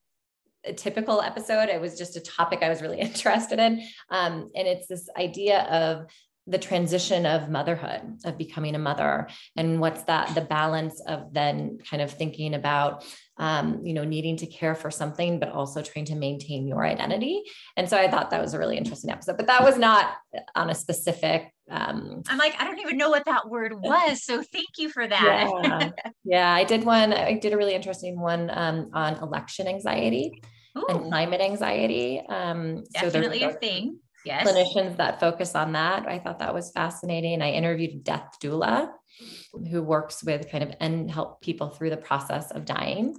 a 0.67 0.73
typical 0.73 1.21
episode. 1.21 1.69
It 1.69 1.81
was 1.81 1.97
just 1.97 2.15
a 2.15 2.21
topic 2.21 2.59
I 2.61 2.69
was 2.69 2.81
really 2.81 2.99
interested 3.01 3.59
in. 3.59 3.81
Um, 4.09 4.49
and 4.55 4.67
it's 4.67 4.87
this 4.87 5.09
idea 5.17 5.61
of 5.63 6.07
the 6.47 6.57
transition 6.57 7.25
of 7.25 7.49
motherhood, 7.49 8.19
of 8.23 8.37
becoming 8.37 8.73
a 8.73 8.79
mother, 8.79 9.27
and 9.57 9.81
what's 9.81 10.03
that 10.03 10.33
the 10.33 10.41
balance 10.41 11.01
of 11.01 11.33
then 11.33 11.77
kind 11.89 12.01
of 12.01 12.09
thinking 12.09 12.53
about, 12.53 13.05
um, 13.37 13.81
you 13.83 13.93
know, 13.93 14.05
needing 14.05 14.37
to 14.37 14.47
care 14.47 14.73
for 14.73 14.89
something, 14.89 15.39
but 15.39 15.49
also 15.49 15.81
trying 15.81 16.05
to 16.05 16.15
maintain 16.15 16.65
your 16.65 16.85
identity. 16.85 17.43
And 17.75 17.89
so 17.89 17.97
I 17.97 18.09
thought 18.09 18.29
that 18.29 18.41
was 18.41 18.53
a 18.53 18.59
really 18.59 18.77
interesting 18.77 19.11
episode, 19.11 19.35
but 19.35 19.47
that 19.47 19.61
was 19.61 19.77
not 19.77 20.15
on 20.55 20.69
a 20.69 20.75
specific. 20.75 21.51
Um, 21.69 22.23
I'm 22.29 22.37
like, 22.37 22.55
I 22.57 22.63
don't 22.63 22.79
even 22.79 22.97
know 22.97 23.09
what 23.09 23.25
that 23.25 23.49
word 23.49 23.73
was. 23.73 24.23
So 24.23 24.41
thank 24.41 24.67
you 24.77 24.89
for 24.89 25.05
that. 25.05 25.51
Yeah, 25.63 25.89
yeah 26.23 26.53
I 26.53 26.63
did 26.63 26.85
one, 26.85 27.11
I 27.11 27.33
did 27.33 27.51
a 27.51 27.57
really 27.57 27.75
interesting 27.75 28.17
one 28.17 28.49
um, 28.53 28.89
on 28.93 29.15
election 29.15 29.67
anxiety. 29.67 30.41
Ooh. 30.77 30.85
and 30.89 31.03
climate 31.03 31.41
anxiety. 31.41 32.21
Um, 32.27 32.83
Definitely 32.93 33.39
so 33.41 33.49
a 33.49 33.53
thing. 33.53 33.99
Yes. 34.25 34.45
Clinicians 34.45 34.97
that 34.97 35.19
focus 35.19 35.55
on 35.55 35.71
that. 35.73 36.07
I 36.07 36.19
thought 36.19 36.39
that 36.39 36.53
was 36.53 36.71
fascinating. 36.71 37.41
I 37.41 37.51
interviewed 37.51 37.91
a 37.91 37.99
death 37.99 38.37
doula 38.43 38.89
who 39.71 39.81
works 39.81 40.23
with 40.23 40.49
kind 40.51 40.63
of 40.63 40.73
and 40.79 41.09
help 41.09 41.41
people 41.41 41.69
through 41.69 41.91
the 41.91 41.97
process 41.97 42.51
of 42.51 42.65
dying. 42.65 43.15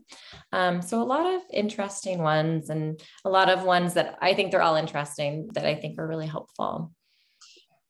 Um, 0.53 0.83
so 0.83 1.01
a 1.01 1.05
lot 1.05 1.27
of 1.27 1.43
interesting 1.53 2.19
ones 2.19 2.69
and 2.69 3.01
a 3.25 3.31
lot 3.31 3.49
of 3.49 3.65
ones 3.65 3.95
that 3.95 4.19
I 4.21 4.35
think 4.35 4.51
they're 4.51 4.63
all 4.63 4.77
interesting 4.77 5.49
that 5.55 5.65
I 5.65 5.75
think 5.75 5.99
are 5.99 6.07
really 6.07 6.27
helpful 6.27 6.93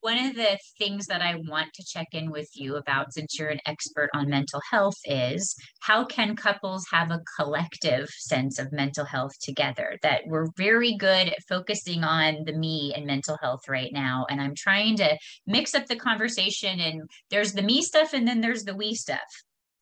one 0.08 0.24
of 0.24 0.36
the 0.36 0.58
things 0.78 1.06
that 1.08 1.20
I 1.20 1.34
want 1.34 1.74
to 1.74 1.84
check 1.84 2.06
in 2.12 2.30
with 2.30 2.48
you 2.54 2.76
about, 2.76 3.12
since 3.12 3.38
you're 3.38 3.50
an 3.50 3.60
expert 3.66 4.08
on 4.14 4.30
mental 4.30 4.62
health, 4.70 4.96
is 5.04 5.54
how 5.80 6.06
can 6.06 6.34
couples 6.34 6.86
have 6.90 7.10
a 7.10 7.20
collective 7.36 8.08
sense 8.08 8.58
of 8.58 8.72
mental 8.72 9.04
health 9.04 9.32
together? 9.42 9.98
That 10.02 10.22
we're 10.24 10.46
very 10.56 10.96
good 10.96 11.28
at 11.28 11.44
focusing 11.46 12.04
on 12.04 12.44
the 12.46 12.54
me 12.54 12.94
and 12.96 13.04
mental 13.04 13.36
health 13.42 13.68
right 13.68 13.92
now. 13.92 14.24
And 14.30 14.40
I'm 14.40 14.54
trying 14.56 14.96
to 14.96 15.18
mix 15.46 15.74
up 15.74 15.84
the 15.88 15.96
conversation, 15.96 16.80
and 16.80 17.02
there's 17.30 17.52
the 17.52 17.60
me 17.60 17.82
stuff, 17.82 18.14
and 18.14 18.26
then 18.26 18.40
there's 18.40 18.64
the 18.64 18.74
we 18.74 18.94
stuff 18.94 19.18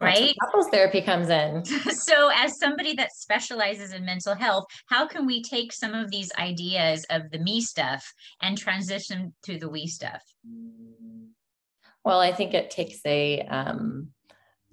right? 0.00 0.34
couples 0.44 0.68
therapy 0.68 1.02
comes 1.02 1.28
in. 1.28 1.62
So 1.92 2.30
as 2.34 2.58
somebody 2.58 2.94
that 2.94 3.12
specializes 3.12 3.92
in 3.92 4.04
mental 4.04 4.34
health 4.34 4.66
how 4.86 5.06
can 5.06 5.26
we 5.26 5.42
take 5.42 5.72
some 5.72 5.94
of 5.94 6.10
these 6.10 6.30
ideas 6.38 7.04
of 7.10 7.30
the 7.30 7.38
me 7.38 7.60
stuff 7.60 8.12
and 8.42 8.56
transition 8.56 9.34
to 9.44 9.58
the 9.58 9.68
we 9.68 9.86
stuff? 9.86 10.22
Well 12.04 12.20
i 12.20 12.32
think 12.32 12.54
it 12.54 12.70
takes 12.70 13.00
a 13.04 13.40
um, 13.42 14.10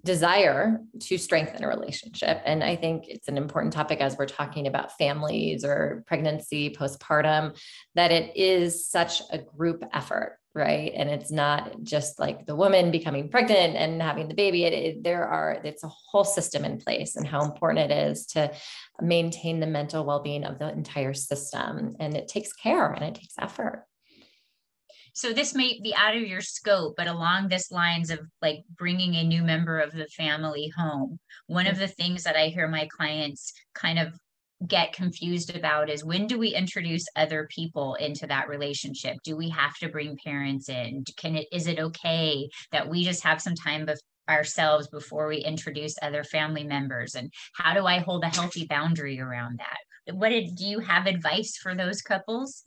desire 0.06 0.82
to 1.00 1.18
strengthen 1.18 1.64
a 1.64 1.68
relationship 1.68 2.42
and 2.46 2.64
i 2.64 2.76
think 2.76 3.08
it's 3.08 3.30
an 3.30 3.38
important 3.38 3.72
topic 3.72 4.02
as 4.02 4.18
we're 4.18 4.26
talking 4.26 4.68
about 4.68 4.98
families 4.98 5.64
or 5.64 6.04
pregnancy 6.08 6.70
postpartum 6.70 7.58
that 7.96 8.12
it 8.12 8.36
is 8.36 8.88
such 8.88 9.22
a 9.32 9.38
group 9.38 9.84
effort 9.94 10.38
right? 10.56 10.92
And 10.96 11.10
it's 11.10 11.32
not 11.32 11.82
just 11.82 12.20
like 12.20 12.46
the 12.46 12.56
woman 12.56 12.92
becoming 12.92 13.30
pregnant 13.30 13.76
and 13.76 14.02
having 14.02 14.28
the 14.28 14.36
baby. 14.36 14.66
It, 14.66 14.74
it, 14.74 15.04
there 15.04 15.28
are 15.28 15.60
it's 15.63 15.84
a 15.84 15.89
whole 15.89 16.24
system 16.24 16.63
in 16.63 16.78
place 16.78 17.16
and 17.16 17.28
how 17.28 17.44
important 17.44 17.92
it 17.92 18.10
is 18.10 18.28
to 18.28 18.52
maintain 19.02 19.60
the 19.60 19.68
mental 19.68 20.06
well-being 20.06 20.44
of 20.44 20.60
the 20.60 20.72
entire 20.72 21.13
system. 21.13 21.96
And 22.00 22.16
it 22.16 22.28
takes 22.28 22.54
care 22.54 22.92
and 22.92 23.04
it 23.04 23.16
takes 23.16 23.34
effort. 23.39 23.86
So 25.16 25.32
this 25.32 25.54
may 25.54 25.80
be 25.82 25.94
out 25.96 26.16
of 26.16 26.24
your 26.24 26.42
scope 26.42 26.96
but 26.98 27.08
along 27.08 27.48
this 27.48 27.72
lines 27.72 28.10
of 28.10 28.20
like 28.42 28.63
bringing 28.76 29.16
a 29.16 29.24
new 29.24 29.44
member 29.44 29.80
of 29.80 29.92
the 29.92 30.08
family 30.08 30.72
home 30.76 31.20
one 31.46 31.68
of 31.68 31.74
mm-hmm. 31.74 31.82
the 31.82 31.88
things 31.88 32.24
that 32.24 32.36
i 32.36 32.48
hear 32.48 32.68
my 32.68 32.88
clients 32.88 33.54
kind 33.76 34.00
of 34.00 34.13
get 34.67 34.93
confused 34.93 35.56
about 35.56 35.89
is 35.89 36.04
when 36.04 36.28
do 36.28 36.38
we 36.38 36.49
introduce 36.49 37.06
other 37.15 37.47
people 37.49 37.95
into 37.95 38.28
that 38.28 38.47
relationship? 38.47 39.17
Do 39.23 39.36
we 39.36 39.49
have 39.49 39.76
to 39.78 39.89
bring 39.89 40.17
parents 40.23 40.69
in? 40.69 41.04
Can 41.17 41.36
it 41.36 41.47
is 41.52 41.67
it 41.67 41.80
okay 41.80 42.49
that 42.71 42.89
we 42.89 43.04
just 43.04 43.23
have 43.23 43.41
some 43.41 43.56
time 43.56 43.86
bef- 43.86 43.97
ourselves 44.30 44.88
before 44.88 45.28
we 45.28 45.38
introduce 45.38 45.95
other 46.02 46.23
family 46.23 46.63
members? 46.63 47.15
And 47.15 47.32
how 47.56 47.73
do 47.73 47.86
i 47.86 47.99
hold 47.99 48.23
a 48.23 48.28
healthy 48.28 48.65
boundary 48.65 49.19
around 49.19 49.60
that? 49.60 50.15
What 50.15 50.30
did, 50.30 50.56
do 50.56 50.65
you 50.65 50.80
have 50.80 51.08
advice 51.08 51.58
for 51.58 51.76
those 51.76 52.02
couples? 52.02 52.63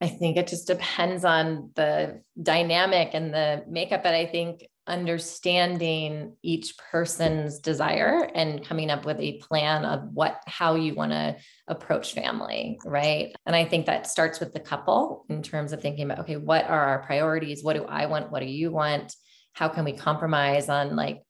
I 0.00 0.06
think 0.06 0.36
it 0.36 0.46
just 0.46 0.68
depends 0.68 1.24
on 1.24 1.70
the 1.74 2.22
dynamic 2.40 3.10
and 3.14 3.34
the 3.34 3.64
makeup, 3.68 4.04
but 4.04 4.14
I 4.14 4.26
think 4.26 4.64
understanding 4.88 6.36
each 6.42 6.76
person's 6.78 7.58
desire 7.60 8.28
and 8.34 8.64
coming 8.64 8.90
up 8.90 9.04
with 9.04 9.20
a 9.20 9.38
plan 9.38 9.84
of 9.84 10.08
what 10.12 10.42
how 10.46 10.74
you 10.74 10.94
want 10.94 11.12
to 11.12 11.36
approach 11.66 12.14
family 12.14 12.78
right? 12.84 13.34
And 13.46 13.54
i 13.54 13.64
think 13.64 13.86
that 13.86 14.06
starts 14.06 14.40
with 14.40 14.52
the 14.52 14.60
couple 14.60 15.24
in 15.28 15.42
terms 15.42 15.72
of 15.72 15.80
thinking 15.80 16.04
about 16.04 16.20
okay 16.20 16.36
what 16.36 16.64
are 16.64 16.80
our 16.80 17.02
priorities? 17.02 17.62
What 17.62 17.76
do 17.76 17.84
i 17.84 18.06
want? 18.06 18.30
What 18.30 18.40
do 18.40 18.46
you 18.46 18.70
want? 18.70 19.14
How 19.52 19.68
can 19.68 19.84
we 19.84 19.92
compromise 19.92 20.68
on 20.68 20.96
like 20.96 21.22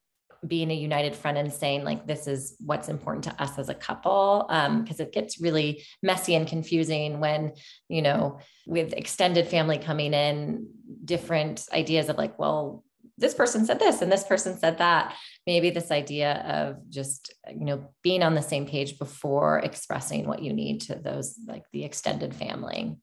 being 0.47 0.71
a 0.71 0.75
united 0.75 1.17
front 1.17 1.37
and 1.37 1.53
saying 1.53 1.83
like 1.83 2.07
this 2.07 2.29
is 2.29 2.57
what's 2.61 2.89
important 2.89 3.25
to 3.25 3.43
us 3.43 3.59
as 3.59 3.69
a 3.69 3.75
couple? 3.75 4.45
Because 4.49 5.01
um, 5.01 5.07
it 5.07 5.13
gets 5.13 5.41
really 5.41 5.85
messy 6.03 6.35
and 6.35 6.47
confusing 6.47 7.21
when 7.21 7.53
you 7.89 8.03
know 8.03 8.39
with 8.67 8.93
extended 8.93 9.49
family 9.49 9.79
coming 9.79 10.15
in 10.15 10.69
different 11.05 11.67
ideas 11.73 12.09
of 12.09 12.17
like 12.17 12.39
well 12.39 12.85
this 13.19 13.35
person 13.35 13.67
said 13.67 13.79
this 13.79 14.01
and 14.01 14.11
this 14.11 14.25
person 14.25 14.57
said 14.59 14.79
that. 14.79 15.15
Maybe 15.47 15.71
this 15.71 15.91
idea 15.91 16.35
of 16.35 16.91
just 16.91 17.35
you 17.49 17.65
know 17.65 17.89
being 18.03 18.23
on 18.23 18.35
the 18.35 18.43
same 18.43 18.67
page 18.67 18.99
before 18.99 19.59
expressing 19.59 20.27
what 20.27 20.43
you 20.43 20.53
need 20.53 20.83
to 20.83 20.95
those 20.95 21.39
like 21.47 21.65
the 21.73 21.85
extended 21.85 22.35
family. 22.35 22.97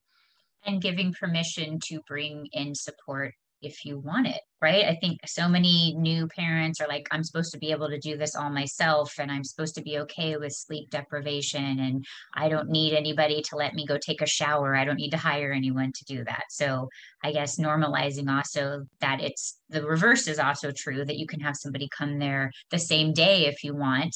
And 0.66 0.82
giving 0.82 1.14
permission 1.14 1.80
to 1.86 2.00
bring 2.08 2.48
in 2.52 2.74
support 2.74 3.36
if 3.66 3.84
you 3.84 4.00
want 4.00 4.28
it, 4.28 4.40
right? 4.62 4.86
I 4.86 4.96
think 4.96 5.20
so 5.26 5.50
many 5.50 5.94
new 5.98 6.28
parents 6.28 6.80
are 6.80 6.88
like, 6.88 7.08
I'm 7.12 7.24
supposed 7.24 7.52
to 7.54 7.58
be 7.58 7.72
able 7.72 7.90
to 7.90 8.00
do 8.00 8.18
this 8.18 8.36
all 8.36 8.50
myself, 8.50 9.16
and 9.20 9.32
I'm 9.32 9.44
supposed 9.44 9.76
to 9.76 9.82
be 9.82 10.00
okay 10.00 10.38
with 10.38 10.54
sleep 10.54 10.90
deprivation, 10.90 11.80
and 11.80 12.06
I 12.34 12.50
don't 12.50 12.70
need 12.70 12.94
anybody 12.94 13.42
to 13.42 13.56
let 13.56 13.74
me 13.74 13.86
go 13.86 13.98
take 13.98 14.22
a 14.22 14.28
shower. 14.28 14.76
I 14.76 14.86
don't 14.86 14.98
need 14.98 15.12
to 15.12 15.18
hire 15.18 15.52
anyone 15.52 15.92
to 15.94 16.06
do 16.06 16.24
that. 16.24 16.44
So 16.50 16.90
I 17.24 17.32
guess 17.32 17.60
normalizing 17.60 18.30
also 18.30 18.86
that 19.02 19.22
it's 19.22 19.60
the 19.70 19.86
reverse 19.86 20.28
is 20.28 20.40
also 20.40 20.72
true 20.72 21.04
that 21.06 21.18
you 21.18 21.28
can 21.28 21.40
have 21.42 21.58
somebody 21.58 21.90
come 21.98 22.20
there 22.20 22.52
the 22.72 22.80
same 22.80 23.14
day 23.14 23.48
if 23.48 23.64
you 23.64 23.76
want, 23.76 24.16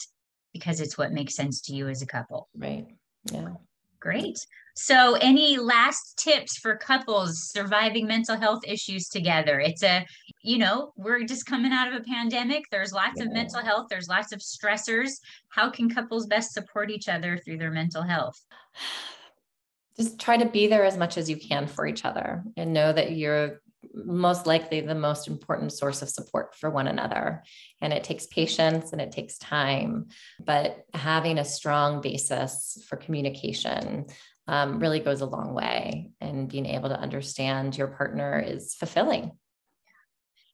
because 0.53 0.79
it's 0.79 0.97
what 0.97 1.11
makes 1.11 1.35
sense 1.35 1.61
to 1.61 1.73
you 1.73 1.87
as 1.89 2.01
a 2.01 2.07
couple. 2.07 2.49
Right. 2.55 2.85
Yeah. 3.31 3.53
Great. 3.99 4.37
So, 4.81 5.15
any 5.15 5.57
last 5.57 6.17
tips 6.17 6.55
for 6.57 6.77
couples 6.77 7.51
surviving 7.51 8.07
mental 8.07 8.37
health 8.37 8.61
issues 8.65 9.09
together? 9.09 9.59
It's 9.59 9.83
a, 9.83 10.05
you 10.41 10.57
know, 10.57 10.93
we're 10.95 11.25
just 11.25 11.45
coming 11.45 11.73
out 11.73 11.89
of 11.89 11.99
a 11.99 12.05
pandemic. 12.05 12.63
There's 12.71 12.93
lots 12.93 13.15
yeah. 13.17 13.25
of 13.25 13.33
mental 13.33 13.59
health, 13.59 13.87
there's 13.89 14.07
lots 14.07 14.31
of 14.31 14.39
stressors. 14.39 15.11
How 15.49 15.69
can 15.69 15.89
couples 15.89 16.27
best 16.27 16.53
support 16.53 16.89
each 16.91 17.09
other 17.09 17.37
through 17.37 17.57
their 17.57 17.71
mental 17.71 18.03
health? 18.03 18.39
Just 19.97 20.17
try 20.17 20.37
to 20.37 20.45
be 20.45 20.67
there 20.67 20.85
as 20.85 20.95
much 20.95 21.17
as 21.17 21.29
you 21.29 21.35
can 21.35 21.67
for 21.67 21.85
each 21.85 22.05
other 22.05 22.41
and 22.55 22.71
know 22.71 22.93
that 22.93 23.17
you're 23.17 23.59
most 23.93 24.45
likely 24.45 24.79
the 24.79 24.95
most 24.95 25.27
important 25.27 25.73
source 25.73 26.01
of 26.01 26.09
support 26.09 26.55
for 26.55 26.69
one 26.69 26.87
another. 26.87 27.43
And 27.81 27.91
it 27.91 28.05
takes 28.05 28.25
patience 28.27 28.93
and 28.93 29.01
it 29.01 29.11
takes 29.11 29.37
time, 29.37 30.07
but 30.39 30.85
having 30.93 31.37
a 31.37 31.43
strong 31.43 31.99
basis 31.99 32.81
for 32.87 32.95
communication 32.95 34.05
um, 34.49 34.79
really 34.79 34.99
goes 34.99 35.21
a 35.21 35.27
long 35.27 35.53
way. 35.53 36.09
And 36.19 36.49
being 36.49 36.65
able 36.65 36.89
to 36.89 36.99
understand 36.99 37.77
your 37.77 37.87
partner 37.87 38.39
is 38.39 38.73
fulfilling. 38.73 39.31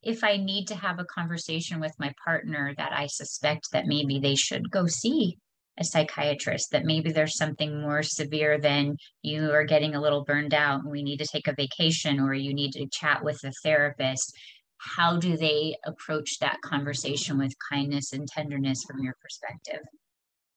If 0.03 0.23
I 0.23 0.35
need 0.35 0.67
to 0.67 0.75
have 0.75 0.99
a 0.99 1.05
conversation 1.05 1.79
with 1.79 1.93
my 1.97 2.13
partner 2.23 2.73
that 2.77 2.91
I 2.91 3.07
suspect 3.07 3.71
that 3.71 3.87
maybe 3.87 4.19
they 4.19 4.35
should 4.35 4.69
go 4.69 4.85
see 4.85 5.37
a 5.79 5.83
psychiatrist 5.85 6.71
that 6.71 6.85
maybe 6.85 7.11
there's 7.11 7.37
something 7.37 7.81
more 7.81 8.03
severe 8.03 8.59
than 8.59 8.97
you 9.21 9.51
are 9.51 9.65
getting 9.65 9.95
a 9.95 10.01
little 10.01 10.23
burned 10.23 10.53
out 10.53 10.81
and 10.81 10.91
we 10.91 11.03
need 11.03 11.17
to 11.17 11.27
take 11.27 11.47
a 11.47 11.55
vacation 11.55 12.19
or 12.19 12.33
you 12.33 12.53
need 12.53 12.71
to 12.71 12.87
chat 12.91 13.23
with 13.23 13.43
a 13.43 13.51
therapist 13.63 14.33
how 14.77 15.17
do 15.17 15.35
they 15.35 15.75
approach 15.85 16.39
that 16.39 16.61
conversation 16.63 17.37
with 17.37 17.51
kindness 17.69 18.13
and 18.13 18.25
tenderness 18.27 18.83
from 18.83 19.03
your 19.03 19.15
perspective 19.21 19.81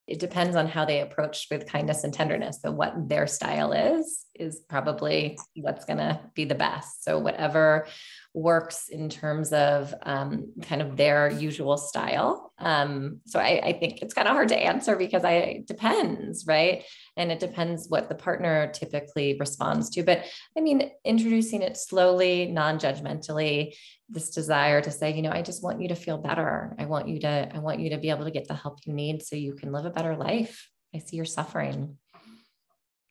it 0.08 0.18
depends 0.18 0.56
on 0.56 0.66
how 0.66 0.86
they 0.86 1.00
approach 1.00 1.48
with 1.50 1.70
kindness 1.70 2.02
and 2.02 2.14
tenderness. 2.14 2.60
So 2.62 2.72
what 2.72 3.08
their 3.08 3.26
style 3.26 3.72
is 3.72 4.24
is 4.34 4.60
probably 4.66 5.38
what's 5.54 5.84
going 5.84 5.98
to 5.98 6.18
be 6.34 6.46
the 6.46 6.54
best. 6.54 7.04
So 7.04 7.18
whatever 7.18 7.86
works 8.34 8.88
in 8.88 9.08
terms 9.08 9.52
of 9.52 9.94
um, 10.02 10.52
kind 10.62 10.82
of 10.82 10.96
their 10.96 11.30
usual 11.30 11.76
style. 11.76 12.52
Um, 12.58 13.20
so 13.26 13.38
I, 13.38 13.60
I, 13.64 13.72
think 13.72 14.02
it's 14.02 14.14
kind 14.14 14.28
of 14.28 14.34
hard 14.34 14.48
to 14.48 14.58
answer 14.58 14.96
because 14.96 15.24
I 15.24 15.32
it 15.32 15.66
depends, 15.66 16.44
right? 16.46 16.84
And 17.16 17.32
it 17.32 17.40
depends 17.40 17.88
what 17.88 18.08
the 18.08 18.14
partner 18.14 18.70
typically 18.72 19.36
responds 19.38 19.90
to. 19.90 20.02
But 20.02 20.24
I 20.56 20.60
mean, 20.60 20.90
introducing 21.04 21.62
it 21.62 21.76
slowly, 21.76 22.46
non-judgmentally, 22.46 23.74
this 24.08 24.30
desire 24.30 24.80
to 24.82 24.90
say, 24.90 25.14
you 25.14 25.22
know, 25.22 25.32
I 25.32 25.42
just 25.42 25.62
want 25.62 25.80
you 25.80 25.88
to 25.88 25.94
feel 25.94 26.18
better. 26.18 26.74
I 26.78 26.86
want 26.86 27.08
you 27.08 27.20
to, 27.20 27.50
I 27.54 27.58
want 27.58 27.80
you 27.80 27.90
to 27.90 27.98
be 27.98 28.10
able 28.10 28.24
to 28.24 28.30
get 28.30 28.48
the 28.48 28.54
help 28.54 28.80
you 28.84 28.92
need 28.92 29.22
so 29.22 29.36
you 29.36 29.54
can 29.54 29.72
live 29.72 29.84
a 29.84 29.90
better 29.90 30.16
life. 30.16 30.68
I 30.94 30.98
see 30.98 31.16
you're 31.16 31.24
suffering. 31.24 31.98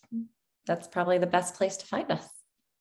that's 0.66 0.88
probably 0.88 1.18
the 1.18 1.28
best 1.28 1.56
place 1.56 1.76
to 1.78 1.86
find 1.86 2.12
us 2.12 2.28